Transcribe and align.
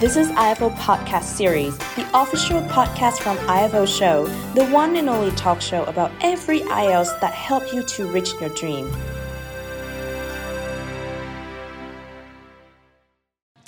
This 0.00 0.16
is 0.16 0.28
IFO 0.28 0.72
Podcast 0.76 1.24
Series, 1.24 1.76
the 1.76 2.08
official 2.14 2.60
podcast 2.68 3.18
from 3.18 3.36
IFO 3.48 3.84
Show, 3.84 4.26
the 4.54 4.64
one 4.66 4.94
and 4.94 5.08
only 5.08 5.34
talk 5.34 5.60
show 5.60 5.82
about 5.86 6.12
every 6.20 6.60
IELTS 6.60 7.20
that 7.20 7.34
help 7.34 7.74
you 7.74 7.82
to 7.82 8.06
reach 8.06 8.30
your 8.40 8.50
dream. 8.50 8.88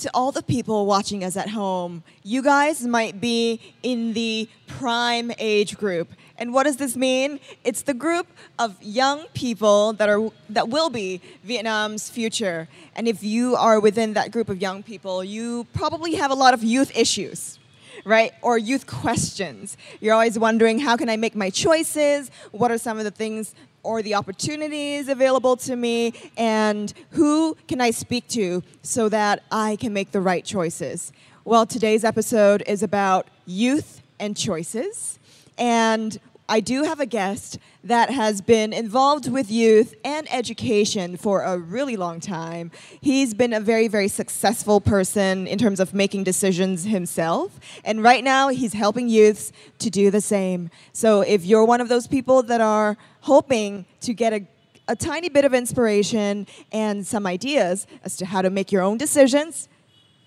to 0.01 0.11
all 0.15 0.33
the 0.33 0.43
people 0.43 0.87
watching 0.87 1.23
us 1.23 1.37
at 1.37 1.51
home, 1.51 2.03
you 2.23 2.43
guys 2.43 2.87
might 2.87 3.21
be 3.21 3.61
in 3.83 4.15
the 4.15 4.49
prime 4.67 5.31
age 5.39 5.77
group. 5.77 6.11
And 6.41 6.55
what 6.55 6.65
does 6.65 6.79
this 6.79 6.97
mean? 6.97 7.39
It's 7.65 7.83
the 7.83 7.93
group 7.93 8.27
of 8.59 8.83
young 8.83 9.27
people 9.35 9.93
that 9.93 10.09
are 10.09 10.31
that 10.49 10.71
will 10.71 10.89
be 10.89 11.21
Vietnam's 11.45 12.09
future. 12.09 12.67
And 12.97 13.07
if 13.07 13.23
you 13.23 13.57
are 13.57 13.79
within 13.79 14.15
that 14.15 14.33
group 14.33 14.49
of 14.49 14.61
young 14.61 14.83
people, 14.83 15.23
you 15.23 15.67
probably 15.75 16.15
have 16.15 16.31
a 16.31 16.35
lot 16.35 16.55
of 16.55 16.65
youth 16.65 16.97
issues. 16.97 17.59
Right? 18.07 18.33
Or 18.41 18.57
youth 18.57 18.87
questions. 18.87 19.77
You're 20.01 20.15
always 20.15 20.39
wondering 20.39 20.79
how 20.79 20.97
can 20.97 21.11
I 21.11 21.19
make 21.19 21.37
my 21.37 21.51
choices? 21.51 22.31
What 22.51 22.71
are 22.71 22.79
some 22.79 22.97
of 22.97 23.05
the 23.05 23.11
things 23.11 23.55
or 23.83 24.01
the 24.01 24.15
opportunities 24.15 25.09
available 25.09 25.57
to 25.57 25.77
me 25.77 26.15
and 26.37 26.95
who 27.11 27.57
can 27.69 27.81
I 27.81 27.91
speak 27.91 28.27
to 28.29 28.63
so 28.83 29.11
that 29.11 29.43
I 29.51 29.77
can 29.77 29.93
make 29.93 30.13
the 30.13 30.21
right 30.23 30.45
choices? 30.45 31.13
Well, 31.45 31.67
today's 31.67 32.03
episode 32.03 32.63
is 32.67 32.83
about 32.83 33.29
youth 33.45 34.01
and 34.19 34.35
choices. 34.35 35.19
And 35.59 36.19
I 36.51 36.59
do 36.59 36.83
have 36.83 36.99
a 36.99 37.07
guest 37.07 37.61
that 37.85 38.11
has 38.11 38.41
been 38.41 38.73
involved 38.73 39.31
with 39.31 39.53
youth 39.53 39.95
and 40.05 40.27
education 40.35 41.17
for 41.17 41.43
a 41.43 41.57
really 41.57 41.97
long 41.97 42.19
time. 42.19 42.73
He's 43.01 43.35
been 43.35 43.53
a 43.53 43.61
very, 43.61 43.87
very 43.87 44.09
successful 44.09 44.81
person 44.81 45.47
in 45.47 45.59
terms 45.59 45.79
of 45.79 45.95
making 45.95 46.25
decisions 46.25 46.83
himself. 46.83 47.61
And 47.85 48.03
right 48.03 48.25
now, 48.25 48.49
he's 48.49 48.73
helping 48.73 49.09
youths 49.09 49.53
to 49.79 49.91
do 49.91 50.11
the 50.11 50.21
same. 50.21 50.71
So 50.93 51.21
if 51.21 51.45
you're 51.45 51.65
one 51.65 51.81
of 51.81 51.89
those 51.89 52.09
people 52.09 52.43
that 52.43 52.61
are 52.61 52.97
hoping 53.21 53.87
to 54.01 54.13
get 54.13 54.33
a 54.33 54.47
a 54.89 54.97
tiny 54.97 55.29
bit 55.29 55.45
of 55.45 55.55
inspiration 55.55 56.49
and 56.73 57.07
some 57.07 57.25
ideas 57.25 57.87
as 58.03 58.17
to 58.17 58.27
how 58.27 58.43
to 58.43 58.51
make 58.51 58.73
your 58.73 58.83
own 58.83 58.99
decisions, 58.99 59.69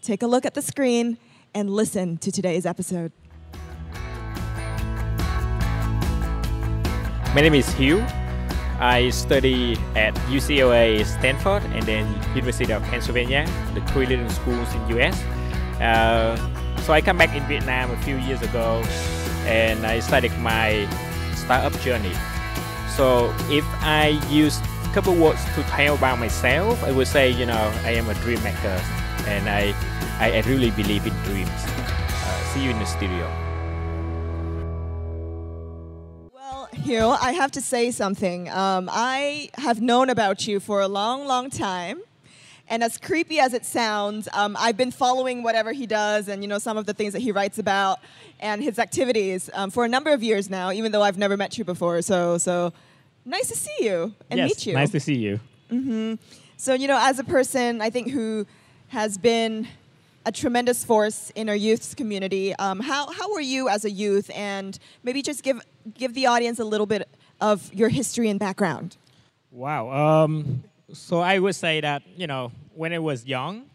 take 0.01 0.23
a 0.23 0.27
look 0.27 0.45
at 0.45 0.53
the 0.53 0.61
screen 0.61 1.17
and 1.53 1.69
listen 1.69 2.17
to 2.19 2.31
today's 2.31 2.65
episode. 2.65 3.11
My 7.33 7.41
name 7.41 7.55
is 7.55 7.67
Hugh. 7.73 8.05
I 8.79 9.09
study 9.09 9.75
at 9.95 10.13
UCLA 10.29 11.03
Stanford 11.03 11.63
and 11.73 11.81
then 11.81 12.05
University 12.35 12.71
of 12.71 12.83
Pennsylvania, 12.83 13.49
the 13.73 13.81
three 13.89 14.05
leading 14.05 14.29
schools 14.29 14.69
in 14.75 14.99
US. 14.99 15.19
Uh, 15.81 16.37
so 16.81 16.93
I 16.93 17.01
come 17.01 17.17
back 17.17 17.35
in 17.35 17.41
Vietnam 17.47 17.89
a 17.89 17.97
few 18.03 18.17
years 18.17 18.43
ago 18.43 18.83
and 19.49 19.83
I 19.83 19.99
started 19.99 20.31
my 20.37 20.87
startup 21.33 21.73
journey. 21.81 22.13
So 22.95 23.33
if 23.49 23.65
I 23.81 24.21
use 24.29 24.59
a 24.85 24.93
couple 24.93 25.15
words 25.15 25.43
to 25.55 25.63
tell 25.73 25.95
about 25.95 26.19
myself, 26.19 26.83
I 26.83 26.91
would 26.91 27.07
say, 27.07 27.31
you 27.31 27.47
know, 27.47 27.73
I 27.83 27.97
am 27.97 28.09
a 28.09 28.13
dream 28.21 28.43
maker 28.43 28.79
and 29.25 29.49
I, 29.49 29.73
I, 30.19 30.41
really 30.45 30.69
believe 30.69 31.07
in 31.07 31.13
dreams. 31.23 31.49
Uh, 31.49 32.43
see 32.53 32.63
you 32.63 32.69
in 32.69 32.77
the 32.77 32.85
studio. 32.85 33.25
Hugh, 36.83 37.15
I 37.21 37.31
have 37.31 37.49
to 37.51 37.61
say 37.61 37.91
something. 37.91 38.49
Um, 38.49 38.89
I 38.91 39.49
have 39.53 39.81
known 39.81 40.09
about 40.09 40.45
you 40.47 40.59
for 40.59 40.81
a 40.81 40.87
long, 40.89 41.25
long 41.25 41.49
time. 41.49 42.01
And 42.67 42.83
as 42.83 42.97
creepy 42.97 43.39
as 43.39 43.53
it 43.53 43.65
sounds, 43.65 44.27
um, 44.33 44.57
I've 44.59 44.75
been 44.75 44.91
following 44.91 45.43
whatever 45.43 45.71
he 45.71 45.87
does 45.87 46.27
and 46.27 46.43
you 46.43 46.49
know 46.49 46.59
some 46.59 46.75
of 46.75 46.85
the 46.85 46.93
things 46.93 47.13
that 47.13 47.21
he 47.21 47.31
writes 47.31 47.57
about 47.57 47.99
and 48.41 48.61
his 48.61 48.79
activities 48.79 49.49
um, 49.53 49.71
for 49.71 49.85
a 49.85 49.87
number 49.87 50.11
of 50.11 50.21
years 50.21 50.49
now, 50.49 50.73
even 50.73 50.91
though 50.91 51.01
I've 51.01 51.17
never 51.17 51.37
met 51.37 51.57
you 51.57 51.63
before. 51.63 52.01
So, 52.01 52.37
so 52.37 52.73
nice 53.23 53.47
to 53.47 53.55
see 53.55 53.85
you 53.85 54.13
and 54.29 54.39
yes, 54.39 54.49
meet 54.49 54.65
you. 54.65 54.73
Nice 54.73 54.91
to 54.91 54.99
see 54.99 55.15
you. 55.15 55.39
Mm-hmm. 55.71 56.15
So, 56.57 56.73
you 56.73 56.89
know, 56.89 56.99
as 56.99 57.17
a 57.17 57.23
person, 57.23 57.81
I 57.81 57.91
think 57.91 58.11
who 58.11 58.45
has 58.89 59.17
been 59.17 59.69
a 60.25 60.31
tremendous 60.31 60.85
force 60.85 61.31
in 61.35 61.49
our 61.49 61.55
youth's 61.55 61.93
community. 61.93 62.55
Um, 62.55 62.79
how, 62.79 63.11
how 63.11 63.31
were 63.33 63.41
you 63.41 63.69
as 63.69 63.85
a 63.85 63.91
youth? 63.91 64.31
And 64.33 64.77
maybe 65.03 65.21
just 65.21 65.43
give, 65.43 65.61
give 65.93 66.13
the 66.13 66.27
audience 66.27 66.59
a 66.59 66.65
little 66.65 66.85
bit 66.85 67.09
of 67.41 67.73
your 67.73 67.89
history 67.89 68.29
and 68.29 68.39
background. 68.39 68.97
Wow. 69.51 69.91
Um, 69.91 70.63
so 70.93 71.19
I 71.19 71.39
would 71.39 71.55
say 71.55 71.81
that, 71.81 72.03
you 72.15 72.27
know, 72.27 72.51
when 72.73 72.93
I 72.93 72.99
was 72.99 73.25
young, 73.25 73.65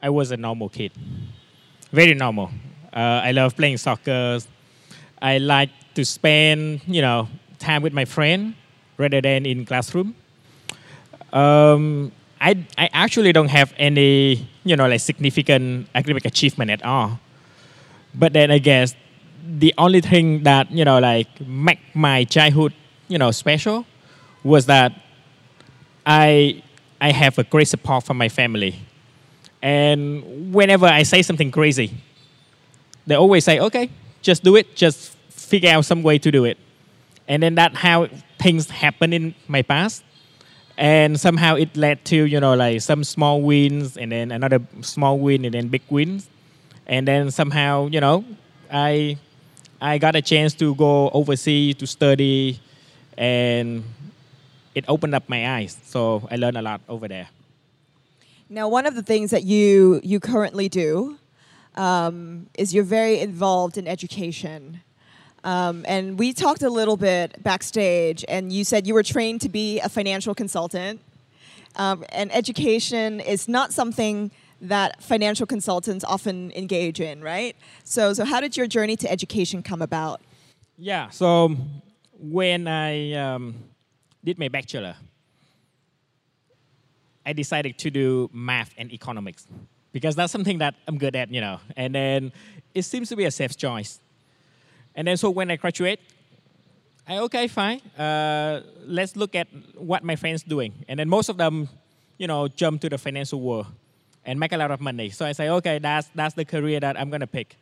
I 0.00 0.10
was 0.10 0.30
a 0.30 0.36
normal 0.36 0.68
kid. 0.68 0.92
Very 1.92 2.14
normal. 2.14 2.50
Uh, 2.92 3.20
I 3.24 3.32
love 3.32 3.56
playing 3.56 3.78
soccer. 3.78 4.38
I 5.20 5.38
like 5.38 5.70
to 5.94 6.04
spend, 6.04 6.80
you 6.86 7.02
know, 7.02 7.28
time 7.58 7.82
with 7.82 7.92
my 7.92 8.04
friend 8.04 8.54
rather 8.96 9.20
than 9.20 9.46
in 9.46 9.64
classroom. 9.64 10.14
Um, 11.32 12.12
I, 12.42 12.66
I 12.76 12.90
actually 12.92 13.32
don't 13.32 13.50
have 13.50 13.72
any, 13.76 14.48
you 14.64 14.74
know, 14.74 14.88
like 14.88 15.00
significant 15.00 15.88
academic 15.94 16.24
achievement 16.24 16.72
at 16.72 16.84
all. 16.84 17.20
But 18.16 18.32
then 18.32 18.50
I 18.50 18.58
guess 18.58 18.96
the 19.46 19.72
only 19.78 20.00
thing 20.00 20.42
that, 20.42 20.68
you 20.72 20.84
know, 20.84 20.98
like 20.98 21.28
make 21.40 21.78
my 21.94 22.24
childhood, 22.24 22.74
you 23.06 23.16
know, 23.16 23.30
special 23.30 23.86
was 24.42 24.66
that 24.66 24.92
I, 26.04 26.64
I 27.00 27.12
have 27.12 27.38
a 27.38 27.44
great 27.44 27.68
support 27.68 28.02
from 28.02 28.18
my 28.18 28.28
family. 28.28 28.74
And 29.62 30.52
whenever 30.52 30.86
I 30.86 31.04
say 31.04 31.22
something 31.22 31.52
crazy, 31.52 31.94
they 33.06 33.14
always 33.14 33.44
say, 33.44 33.60
okay, 33.60 33.88
just 34.20 34.42
do 34.42 34.56
it, 34.56 34.74
just 34.74 35.12
figure 35.30 35.70
out 35.70 35.84
some 35.84 36.02
way 36.02 36.18
to 36.18 36.32
do 36.32 36.44
it. 36.44 36.58
And 37.28 37.40
then 37.40 37.54
that's 37.54 37.76
how 37.76 38.08
things 38.40 38.68
happen 38.68 39.12
in 39.12 39.36
my 39.46 39.62
past 39.62 40.02
and 40.82 41.20
somehow 41.20 41.54
it 41.54 41.76
led 41.76 42.04
to 42.04 42.26
you 42.26 42.40
know 42.40 42.54
like 42.54 42.80
some 42.82 43.04
small 43.04 43.40
wins 43.40 43.96
and 43.96 44.10
then 44.10 44.32
another 44.32 44.58
small 44.80 45.16
win 45.16 45.44
and 45.44 45.54
then 45.54 45.68
big 45.68 45.82
wins. 45.88 46.28
And 46.88 47.06
then 47.06 47.30
somehow 47.30 47.86
you 47.86 48.00
know 48.00 48.24
i 48.70 49.16
i 49.80 49.96
got 49.98 50.16
a 50.16 50.22
chance 50.22 50.54
to 50.54 50.74
go 50.74 51.08
overseas 51.10 51.76
to 51.76 51.86
study 51.86 52.58
and 53.16 53.84
it 54.74 54.84
opened 54.88 55.14
up 55.14 55.28
my 55.28 55.56
eyes. 55.56 55.78
So 55.84 56.26
i 56.32 56.36
learned 56.36 56.58
a 56.58 56.62
lot 56.62 56.80
over 56.88 57.06
there. 57.06 57.28
Now 58.48 58.68
one 58.68 58.84
of 58.84 58.96
the 58.96 59.04
things 59.04 59.30
that 59.30 59.44
you 59.44 60.00
you 60.02 60.18
currently 60.18 60.68
do 60.68 61.16
um, 61.76 62.48
is 62.58 62.74
you're 62.74 62.84
very 62.84 63.20
involved 63.20 63.78
in 63.78 63.86
education 63.86 64.82
um, 65.44 65.84
and 65.88 66.18
we 66.18 66.32
talked 66.32 66.62
a 66.62 66.70
little 66.70 66.96
bit 66.96 67.42
backstage, 67.42 68.24
and 68.28 68.52
you 68.52 68.64
said 68.64 68.86
you 68.86 68.94
were 68.94 69.02
trained 69.02 69.40
to 69.42 69.48
be 69.48 69.80
a 69.80 69.88
financial 69.88 70.34
consultant. 70.34 71.00
Um, 71.76 72.04
and 72.10 72.34
education 72.34 73.18
is 73.20 73.48
not 73.48 73.72
something 73.72 74.30
that 74.60 75.02
financial 75.02 75.46
consultants 75.46 76.04
often 76.04 76.52
engage 76.52 77.00
in, 77.00 77.22
right? 77.22 77.56
So, 77.82 78.12
so 78.12 78.24
how 78.24 78.40
did 78.40 78.56
your 78.56 78.66
journey 78.66 78.96
to 78.96 79.10
education 79.10 79.62
come 79.62 79.82
about? 79.82 80.20
Yeah, 80.78 81.10
so 81.10 81.56
when 82.18 82.68
I 82.68 83.12
um, 83.14 83.54
did 84.22 84.38
my 84.38 84.48
bachelor, 84.48 84.94
I 87.26 87.32
decided 87.32 87.78
to 87.78 87.90
do 87.90 88.30
math 88.32 88.72
and 88.78 88.92
economics 88.92 89.46
because 89.92 90.14
that's 90.14 90.32
something 90.32 90.58
that 90.58 90.74
I'm 90.86 90.98
good 90.98 91.16
at, 91.16 91.32
you 91.32 91.40
know. 91.40 91.58
And 91.76 91.94
then 91.94 92.32
it 92.74 92.82
seems 92.82 93.08
to 93.08 93.16
be 93.16 93.24
a 93.24 93.30
safe 93.30 93.56
choice 93.56 94.00
and 94.94 95.06
then 95.06 95.16
so 95.16 95.30
when 95.30 95.50
I 95.50 95.56
graduate, 95.56 96.00
I 97.08 97.18
okay 97.18 97.48
fine. 97.48 97.80
Uh, 97.98 98.62
let's 98.86 99.16
look 99.16 99.34
at 99.34 99.48
what 99.74 100.04
my 100.04 100.16
friends 100.16 100.42
doing. 100.42 100.72
And 100.88 100.98
then 100.98 101.08
most 101.08 101.28
of 101.28 101.36
them, 101.36 101.68
you 102.18 102.26
know, 102.26 102.48
jump 102.48 102.80
to 102.82 102.88
the 102.88 102.98
financial 102.98 103.40
world 103.40 103.66
and 104.24 104.38
make 104.38 104.52
a 104.52 104.56
lot 104.56 104.70
of 104.70 104.80
money. 104.80 105.10
So 105.10 105.26
I 105.26 105.32
say, 105.32 105.48
okay, 105.48 105.78
that's 105.78 106.08
that's 106.14 106.34
the 106.34 106.44
career 106.44 106.78
that 106.80 106.98
I'm 106.98 107.10
gonna 107.10 107.26
pick. 107.26 107.56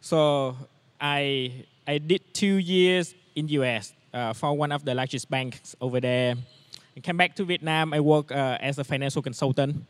So 0.00 0.56
I 1.00 1.64
I 1.86 1.98
did 1.98 2.34
two 2.34 2.56
years 2.56 3.14
in 3.34 3.46
the 3.46 3.54
US 3.54 3.94
uh, 4.12 4.32
for 4.32 4.56
one 4.56 4.72
of 4.72 4.84
the 4.84 4.94
largest 4.94 5.30
banks 5.30 5.74
over 5.80 6.00
there. 6.00 6.34
I 6.96 7.00
came 7.00 7.16
back 7.16 7.36
to 7.36 7.44
Vietnam. 7.44 7.92
I 7.92 8.00
worked 8.00 8.32
uh, 8.32 8.58
as 8.60 8.78
a 8.78 8.84
financial 8.84 9.22
consultant 9.22 9.84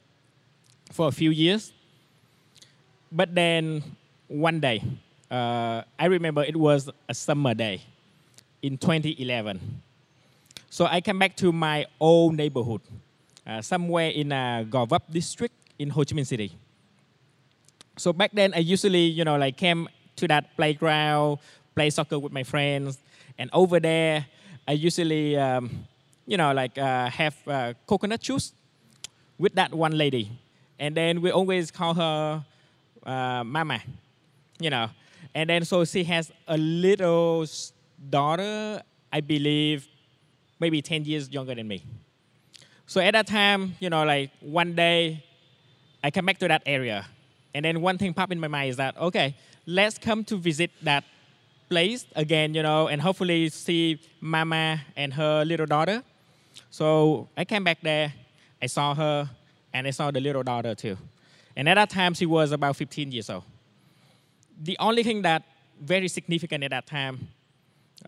for 0.93 1.09
a 1.09 1.13
few 1.13 1.31
years. 1.31 1.73
But 3.11 3.35
then 3.35 3.83
one 4.29 4.61
day, 4.61 4.83
uh, 5.31 5.83
I 5.99 6.07
remember 6.07 6.43
it 6.43 6.57
was 6.57 6.91
a 7.09 7.15
summer 7.15 7.55
day 7.55 7.83
in 8.63 8.79
2011. 8.79 9.83
So 10.71 10.87
I 10.87 11.01
came 11.01 11.19
back 11.19 11.37
to 11.37 11.53
my 11.53 11.87
old 12.01 12.37
neighborhood, 12.37 12.81
uh, 13.47 13.63
somewhere 13.63 14.11
in 14.11 14.33
uh, 14.33 14.65
Gò 14.69 14.89
Vấp 14.89 15.03
district 15.11 15.55
in 15.79 15.91
Ho 15.91 16.05
Chi 16.05 16.15
Minh 16.15 16.27
City. 16.27 16.53
So 17.97 18.13
back 18.13 18.33
then, 18.33 18.53
I 18.55 18.59
usually, 18.59 19.07
you 19.07 19.25
know, 19.25 19.37
like 19.37 19.57
came 19.57 19.89
to 20.17 20.29
that 20.29 20.55
playground, 20.57 21.39
play 21.75 21.91
soccer 21.91 22.19
with 22.19 22.33
my 22.33 22.43
friends, 22.43 22.99
and 23.39 23.49
over 23.53 23.81
there, 23.81 24.27
I 24.69 24.73
usually, 24.73 25.37
um, 25.37 25.87
you 26.27 26.37
know, 26.37 26.53
like 26.53 26.77
uh, 26.77 27.09
have 27.09 27.37
uh, 27.49 27.75
coconut 27.87 28.21
juice 28.21 28.53
with 29.39 29.55
that 29.55 29.73
one 29.73 29.97
lady, 29.97 30.31
and 30.79 30.95
then 30.95 31.23
we 31.23 31.31
always 31.31 31.71
call 31.71 31.95
her 31.95 32.45
uh, 33.05 33.45
mama, 33.45 33.81
you 34.59 34.71
know. 34.71 34.91
And 35.37 35.51
then 35.51 35.67
so 35.67 35.85
she 35.85 36.03
has 36.05 36.33
a 36.49 36.57
little 36.57 37.45
daughter, 38.09 38.83
I 39.13 39.21
believe, 39.21 39.87
maybe 40.59 40.81
10 40.81 41.05
years 41.05 41.29
younger 41.29 41.55
than 41.55 41.69
me. 41.69 41.85
So 42.87 43.03
at 43.03 43.13
that 43.13 43.27
time, 43.27 43.77
you 43.79 43.91
know, 43.91 44.03
like 44.03 44.31
one 44.41 44.75
day, 44.75 45.23
I 46.03 46.11
come 46.11 46.25
back 46.25 46.39
to 46.39 46.49
that 46.49 46.63
area. 46.65 47.05
And 47.55 47.67
then 47.67 47.83
one 47.83 47.99
thing 47.99 48.15
popped 48.15 48.33
in 48.33 48.41
my 48.41 48.49
mind 48.49 48.71
is 48.71 48.77
that, 48.79 48.97
okay, 48.97 49.37
let's 49.67 49.99
come 49.99 50.25
to 50.25 50.39
visit 50.39 50.71
that 50.85 51.05
place 51.69 52.07
again, 52.15 52.55
you 52.55 52.63
know, 52.63 52.89
and 52.89 53.03
hopefully 53.03 53.51
see 53.51 54.01
mama 54.23 54.81
and 54.97 55.13
her 55.13 55.45
little 55.45 55.67
daughter. 55.67 56.03
So 56.71 57.29
I 57.37 57.45
came 57.45 57.63
back 57.63 57.83
there, 57.83 58.11
I 58.63 58.67
saw 58.69 58.95
her, 58.95 59.29
and 59.75 59.87
I 59.87 59.91
saw 59.91 60.11
the 60.11 60.21
little 60.21 60.43
daughter 60.43 60.75
too. 60.75 60.97
And 61.57 61.69
at 61.69 61.75
that 61.75 61.91
time, 61.91 62.15
she 62.15 62.25
was 62.25 62.53
about 62.53 62.77
15 62.77 63.13
years 63.13 63.29
old. 63.29 63.45
The 64.63 64.77
only 64.79 65.03
thing 65.03 65.23
that 65.23 65.43
very 65.81 66.09
significant 66.09 66.65
at 66.65 66.71
that 66.71 66.87
time, 66.87 67.29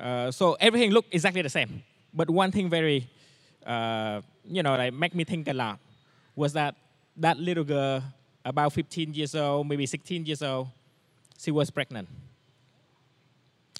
uh, 0.00 0.31
so 0.31 0.56
everything 0.61 0.91
looked 0.91 1.15
exactly 1.15 1.43
the 1.43 1.50
same. 1.50 1.83
But 2.15 2.31
one 2.31 2.50
thing 2.50 2.71
very, 2.71 3.09
uh, 3.67 4.23
you 4.45 4.62
know, 4.62 4.77
like 4.77 4.95
make 4.95 5.15
me 5.15 5.25
think 5.25 5.49
a 5.49 5.53
lot 5.53 5.79
was 6.35 6.53
that 6.55 6.75
that 7.17 7.39
little 7.39 7.65
girl, 7.65 8.03
about 8.45 8.73
15 8.73 9.12
years 9.15 9.35
old, 9.35 9.69
maybe 9.69 9.85
16 9.85 10.25
years 10.25 10.43
old, 10.43 10.69
she 11.39 11.50
was 11.50 11.71
pregnant 11.71 12.09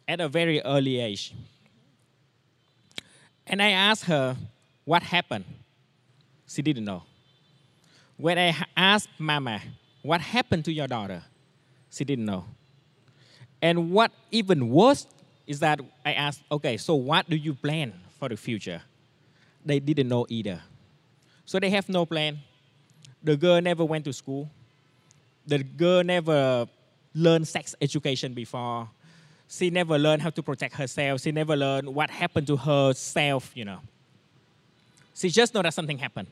at 0.07 0.21
a 0.21 0.29
very 0.29 0.61
early 0.63 0.99
age. 0.99 1.35
And 3.47 3.63
I 3.63 3.71
asked 3.71 4.05
her 4.05 4.37
what 4.85 5.03
happened. 5.03 5.45
She 6.47 6.63
didn't 6.63 6.85
know. 6.85 7.03
When 8.17 8.39
I 8.39 8.57
asked 8.77 9.09
Mama, 9.19 9.61
what 10.03 10.21
happened 10.21 10.65
to 10.65 10.73
your 10.73 10.87
daughter? 10.87 11.23
She 11.91 12.05
didn't 12.05 12.25
know. 12.25 12.45
And 13.61 13.91
what 13.91 14.13
even 14.31 14.71
worse 14.71 15.07
is 15.47 15.61
that 15.61 15.81
I 16.05 16.13
asked, 16.13 16.43
okay, 16.51 16.77
so 16.77 16.95
what 16.95 17.29
do 17.29 17.37
you 17.37 17.55
plan 17.55 17.93
for 18.19 18.29
the 18.29 18.37
future? 18.37 18.83
They 19.65 19.81
didn't 19.81 20.09
know 20.09 20.27
either. 20.29 20.61
So 21.45 21.59
they 21.59 21.71
have 21.71 21.89
no 21.89 22.07
plan. 22.07 22.39
The 23.23 23.37
girl 23.37 23.61
never 23.61 23.85
went 23.85 24.05
to 24.05 24.13
school. 24.13 24.49
The 25.47 25.65
girl 25.65 26.05
never 26.05 26.67
learned 27.15 27.49
sex 27.49 27.75
education 27.81 28.35
before. 28.35 28.89
She 29.49 29.71
never 29.71 29.99
learned 29.99 30.23
how 30.23 30.31
to 30.31 30.43
protect 30.43 30.75
herself. 30.75 31.23
She 31.23 31.33
never 31.33 31.57
learned 31.57 31.89
what 31.89 32.11
happened 32.11 32.47
to 32.49 32.57
herself, 32.57 33.51
you 33.55 33.65
know. 33.65 33.81
She 35.15 35.31
just 35.31 35.55
know 35.55 35.63
that 35.63 35.75
something 35.75 35.99
happened. 35.99 36.29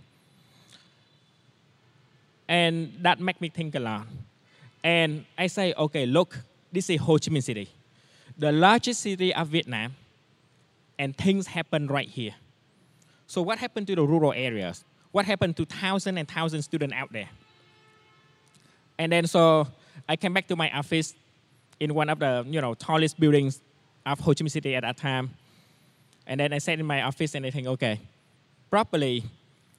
And 2.47 2.93
that 3.01 3.19
make 3.19 3.41
me 3.41 3.49
think 3.49 3.75
a 3.75 3.81
lot. 3.81 4.07
And 4.85 5.25
I 5.37 5.49
say, 5.49 5.75
okay, 5.77 6.07
look, 6.07 6.39
this 6.77 6.91
is 6.91 7.01
Ho 7.01 7.15
Chi 7.15 7.31
Minh 7.31 7.43
City, 7.43 7.71
the 8.37 8.53
largest 8.53 9.01
city 9.01 9.35
of 9.35 9.49
Vietnam, 9.49 9.95
and 10.99 11.17
things 11.17 11.47
happen 11.47 11.87
right 11.87 12.07
here. 12.07 12.35
So 13.27 13.41
what 13.41 13.57
happened 13.57 13.87
to 13.87 13.95
the 13.95 14.03
rural 14.03 14.35
areas? 14.35 14.85
What 15.11 15.25
happened 15.25 15.57
to 15.57 15.65
thousands 15.65 16.19
and 16.19 16.29
thousands 16.29 16.61
of 16.61 16.65
students 16.65 16.95
out 16.95 17.11
there? 17.15 17.31
And 18.99 19.11
then 19.11 19.27
so 19.27 19.67
I 20.07 20.17
came 20.17 20.35
back 20.35 20.49
to 20.49 20.57
my 20.57 20.71
office 20.71 21.15
in 21.81 21.95
one 21.95 22.11
of 22.11 22.19
the 22.19 22.45
you 22.47 22.61
know 22.61 22.75
tallest 22.75 23.19
buildings 23.19 23.63
of 24.05 24.21
Ho 24.21 24.35
Chi 24.35 24.45
Minh 24.45 24.51
City 24.51 24.75
at 24.75 24.83
that 24.83 24.99
time. 24.99 25.31
And 26.27 26.41
then 26.41 26.53
I 26.53 26.59
sat 26.59 26.79
in 26.79 26.85
my 26.85 27.03
office 27.05 27.35
and 27.35 27.47
I 27.47 27.51
think, 27.51 27.69
okay, 27.69 28.01
properly, 28.69 29.25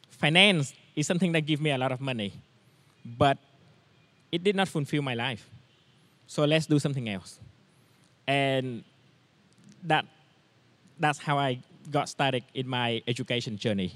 finance 0.09 0.73
is 0.95 1.05
something 1.05 1.31
that 1.33 1.41
gives 1.41 1.61
me 1.61 1.69
a 1.69 1.77
lot 1.77 1.91
of 1.91 2.01
money, 2.01 2.33
but 3.05 3.37
it 4.31 4.43
did 4.43 4.55
not 4.55 4.67
fulfill 4.67 5.03
my 5.03 5.13
life. 5.13 5.47
So 6.27 6.43
let's 6.45 6.65
do 6.65 6.77
something 6.77 7.09
else. 7.09 7.39
And 8.27 8.83
that 9.83 10.05
that's 10.99 11.19
how 11.19 11.37
I 11.37 11.59
got 11.89 12.09
started 12.09 12.43
in 12.53 12.67
my 12.67 13.01
education 13.07 13.57
journey. 13.57 13.93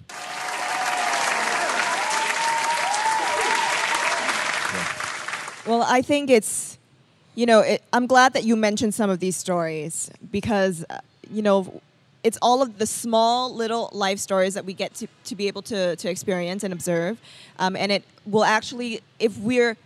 Well, 5.67 5.83
I 5.83 6.01
think 6.01 6.31
it's, 6.31 6.79
you 7.35 7.45
know, 7.45 7.59
it, 7.59 7.83
I'm 7.93 8.07
glad 8.07 8.33
that 8.33 8.43
you 8.43 8.55
mentioned 8.55 8.95
some 8.95 9.11
of 9.11 9.19
these 9.19 9.37
stories 9.37 10.09
because, 10.31 10.83
uh, 10.89 10.99
you 11.29 11.43
know, 11.43 11.81
it's 12.23 12.37
all 12.41 12.61
of 12.63 12.79
the 12.79 12.87
small 12.87 13.53
little 13.53 13.89
life 13.93 14.17
stories 14.17 14.55
that 14.55 14.65
we 14.65 14.73
get 14.73 14.95
to, 14.95 15.07
to 15.25 15.35
be 15.35 15.47
able 15.47 15.61
to, 15.63 15.95
to 15.97 16.09
experience 16.09 16.63
and 16.63 16.73
observe. 16.73 17.19
Um, 17.59 17.75
and 17.75 17.91
it 17.91 18.03
will 18.25 18.43
actually, 18.43 19.01
if 19.19 19.37
we're 19.37 19.77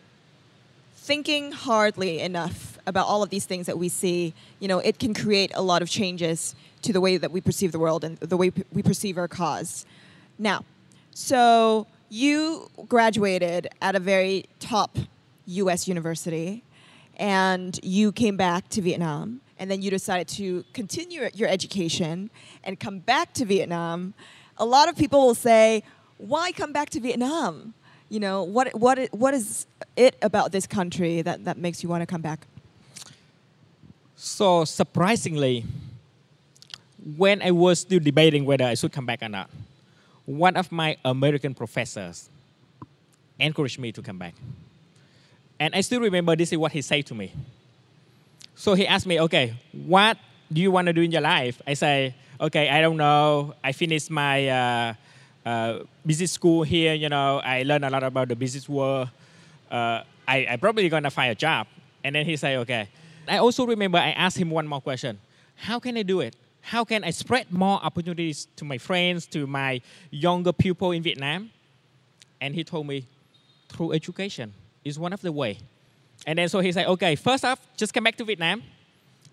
thinking 1.06 1.52
hardly 1.52 2.19
enough 2.19 2.80
about 2.88 3.06
all 3.06 3.22
of 3.22 3.30
these 3.30 3.46
things 3.46 3.68
that 3.68 3.78
we 3.78 3.88
see, 3.88 4.34
you 4.60 4.68
know, 4.68 4.80
it 4.80 4.98
can 4.98 5.13
create 5.13 5.52
a 5.54 5.62
lot 5.62 5.84
of 5.84 5.88
changes 5.90 6.56
to 6.81 6.92
the 6.92 7.00
way 7.00 7.16
that 7.16 7.31
we 7.31 7.40
perceive 7.40 7.72
the 7.72 7.78
world 7.78 8.04
and 8.04 8.18
the 8.18 8.36
way 8.36 8.52
we 8.74 8.81
perceive 8.81 9.16
our 9.16 9.28
cause. 9.28 9.86
Now, 10.40 10.66
so 11.13 11.86
you 12.10 12.72
graduated 12.90 13.68
at 13.84 13.96
a 13.96 14.00
very 14.00 14.46
top 14.60 14.98
US 15.46 15.88
university 15.88 16.63
and 17.18 17.80
you 17.84 18.12
came 18.12 18.36
back 18.36 18.68
to 18.69 18.81
Vietnam 18.81 19.42
and 19.60 19.69
then 19.69 19.84
you 19.84 19.92
decided 19.92 20.28
to 20.30 20.66
continue 20.74 21.30
your 21.36 21.48
education 21.48 22.31
and 22.63 22.80
come 22.80 22.98
back 22.98 23.31
to 23.34 23.46
Vietnam. 23.46 24.16
A 24.57 24.66
lot 24.66 24.90
of 24.90 24.98
people 24.98 25.28
will 25.28 25.36
say, 25.36 25.84
why 26.18 26.52
come 26.52 26.74
back 26.74 26.90
to 26.90 27.00
Vietnam? 27.00 27.75
You 28.10 28.19
know, 28.19 28.44
what, 28.44 28.74
what, 28.75 29.00
what 29.12 29.34
is 29.34 29.66
it 29.96 30.16
about 30.22 30.52
this 30.52 30.68
country 30.68 31.22
that, 31.24 31.46
that 31.46 31.57
makes 31.57 31.81
you 31.81 31.90
want 31.90 32.02
to 32.02 32.06
come 32.06 32.22
back? 32.22 32.46
So 34.16 34.63
surprisingly, 34.66 35.66
when 37.18 37.42
I 37.42 37.52
was 37.52 37.80
still 37.80 38.00
debating 38.00 38.46
whether 38.46 38.66
I 38.66 38.75
should 38.75 38.92
come 38.92 39.06
back 39.06 39.22
or 39.22 39.30
not, 39.30 39.50
one 40.25 40.56
of 40.56 40.72
my 40.72 40.98
American 41.06 41.54
professors 41.54 42.30
encouraged 43.40 43.80
me 43.80 43.92
to 43.92 44.02
come 44.02 44.18
back. 44.18 44.34
And 45.60 45.75
I 45.75 45.81
still 45.81 46.02
remember 46.02 46.36
this 46.36 46.52
is 46.52 46.57
what 46.57 46.72
he 46.72 46.81
said 46.81 47.06
to 47.07 47.16
me. 47.16 47.31
So 48.56 48.74
he 48.74 48.88
asked 48.88 49.06
me, 49.06 49.19
okay, 49.22 49.54
what 49.72 50.18
do 50.52 50.62
you 50.62 50.72
want 50.72 50.88
to 50.88 50.94
do 50.94 51.02
in 51.02 51.12
your 51.12 51.22
life? 51.22 51.62
I 51.68 51.74
say, 51.74 52.16
okay, 52.40 52.69
I 52.69 52.81
don't 52.81 52.98
know. 52.98 53.54
I 53.63 53.72
finished 53.72 54.10
my 54.10 54.48
uh, 54.48 54.94
uh, 55.45 55.80
business 56.06 56.31
school 56.31 56.63
here, 56.63 56.94
you 56.94 57.09
know, 57.09 57.39
I 57.39 57.63
learned 57.63 57.86
a 57.86 57.89
lot 57.89 58.03
about 58.03 58.30
the 58.30 58.36
business 58.36 58.68
world. 58.68 59.09
Uh, 59.69 60.01
I, 60.27 60.47
I 60.49 60.57
probably 60.57 60.90
gonna 60.90 61.11
find 61.11 61.31
a 61.31 61.35
job. 61.35 61.68
And 62.04 62.16
then 62.16 62.25
he 62.25 62.35
say, 62.35 62.57
okay. 62.57 62.90
I 63.28 63.37
also 63.37 63.66
remember 63.66 63.97
I 63.97 64.11
asked 64.11 64.37
him 64.37 64.49
one 64.49 64.68
more 64.68 64.81
question. 64.81 65.19
How 65.56 65.80
can 65.80 65.97
I 65.97 66.04
do 66.04 66.21
it? 66.21 66.35
How 66.61 66.83
can 66.83 67.04
I 67.04 67.11
spread 67.11 67.52
more 67.52 67.80
opportunities 67.83 68.47
to 68.56 68.66
my 68.66 68.78
friends, 68.78 69.28
to 69.28 69.45
my 69.45 69.81
younger 70.09 70.52
people 70.52 70.92
in 70.92 71.04
Vietnam? 71.04 71.52
And 72.42 72.56
he 72.56 72.64
told 72.64 72.87
me, 72.87 73.06
through 73.69 73.94
education 73.94 74.54
is 74.83 74.97
one 74.97 75.14
of 75.14 75.21
the 75.21 75.31
way. 75.31 75.59
And 76.25 76.40
then 76.40 76.49
so 76.49 76.59
he 76.59 76.71
said, 76.71 76.87
okay, 76.87 77.16
first 77.16 77.45
off, 77.45 77.59
just 77.78 77.94
come 77.94 78.04
back 78.04 78.16
to 78.18 78.23
Vietnam, 78.23 78.64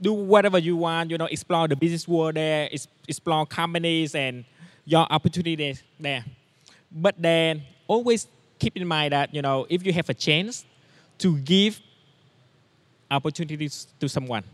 do 0.01 0.13
whatever 0.13 0.59
you 0.59 0.77
want, 0.77 1.11
you 1.11 1.19
know, 1.19 1.27
explore 1.27 1.69
the 1.69 1.77
business 1.77 2.07
world 2.07 2.35
there, 2.35 2.69
explore 3.09 3.47
companies 3.47 4.15
and 4.15 4.45
your 4.85 5.07
opportunities 5.11 5.83
there. 5.99 6.25
But 6.91 7.15
then 7.19 7.63
always 7.87 8.27
keep 8.59 8.77
in 8.77 8.87
mind 8.87 9.13
that, 9.13 9.35
you 9.35 9.43
know, 9.43 9.67
if 9.69 9.85
you 9.85 9.93
have 9.93 10.09
a 10.09 10.15
chance 10.15 10.65
to 11.19 11.39
give 11.39 11.81
opportunities 13.11 13.87
to 14.01 14.09
someone, 14.09 14.45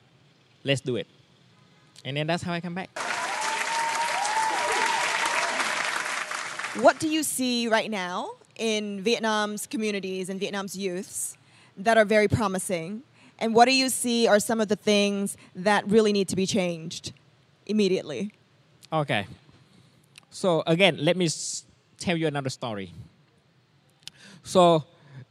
let's 0.65 0.81
do 0.81 0.97
it. 0.97 1.07
And 2.05 2.17
then 2.17 2.27
that's 2.27 2.43
how 2.43 2.53
I 2.53 2.61
come 2.61 2.75
back. 2.75 2.91
What 6.81 7.01
do 7.01 7.09
you 7.09 7.23
see 7.23 7.67
right 7.67 7.91
now 7.91 8.31
in 8.57 9.03
Vietnam's 9.03 9.67
communities 9.67 10.29
and 10.29 10.39
Vietnam's 10.39 10.77
youths 10.77 11.37
that 11.77 11.97
are 11.97 12.05
very 12.05 12.29
promising? 12.29 13.03
And 13.39 13.55
what 13.55 13.65
do 13.65 13.73
you 13.73 13.89
see 13.89 14.29
are 14.29 14.39
some 14.39 14.61
of 14.61 14.69
the 14.69 14.77
things 14.77 15.37
that 15.55 15.89
really 15.89 16.13
need 16.13 16.29
to 16.29 16.37
be 16.37 16.47
changed 16.47 17.13
immediately? 17.67 18.33
Okay. 18.93 19.27
So 20.31 20.63
again, 20.67 20.99
let 21.01 21.17
me 21.17 21.29
tell 21.99 22.17
you 22.17 22.27
another 22.27 22.51
story. 22.51 22.93
So 24.43 24.85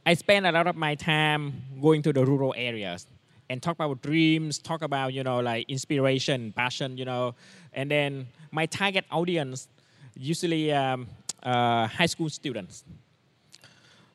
I 0.04 0.14
spend 0.14 0.46
a 0.46 0.52
lot 0.52 0.66
of 0.66 0.76
my 0.76 0.94
time 0.94 1.62
going 1.80 2.02
to 2.02 2.12
the 2.12 2.24
rural 2.24 2.54
areas 2.56 3.06
and 3.50 3.62
talk 3.62 3.76
about 3.76 4.02
dreams, 4.02 4.58
talk 4.58 4.82
about 4.82 5.12
you 5.12 5.22
know 5.22 5.40
like 5.40 5.68
inspiration, 5.68 6.52
passion, 6.52 6.98
you 6.98 7.04
know, 7.04 7.34
and 7.72 7.90
then 7.90 8.26
my 8.50 8.66
target 8.66 9.04
audience 9.10 9.68
usually 10.14 10.72
um, 10.72 11.06
uh, 11.42 11.86
high 11.86 12.06
school 12.06 12.28
students. 12.28 12.84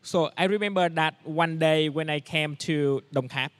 So 0.01 0.31
I 0.37 0.45
remember 0.45 0.89
that 0.89 1.15
one 1.23 1.59
day 1.59 1.87
when 1.87 2.09
I 2.09 2.19
came 2.19 2.57
to 2.57 3.01
Dong 3.13 3.29
Thap, 3.29 3.53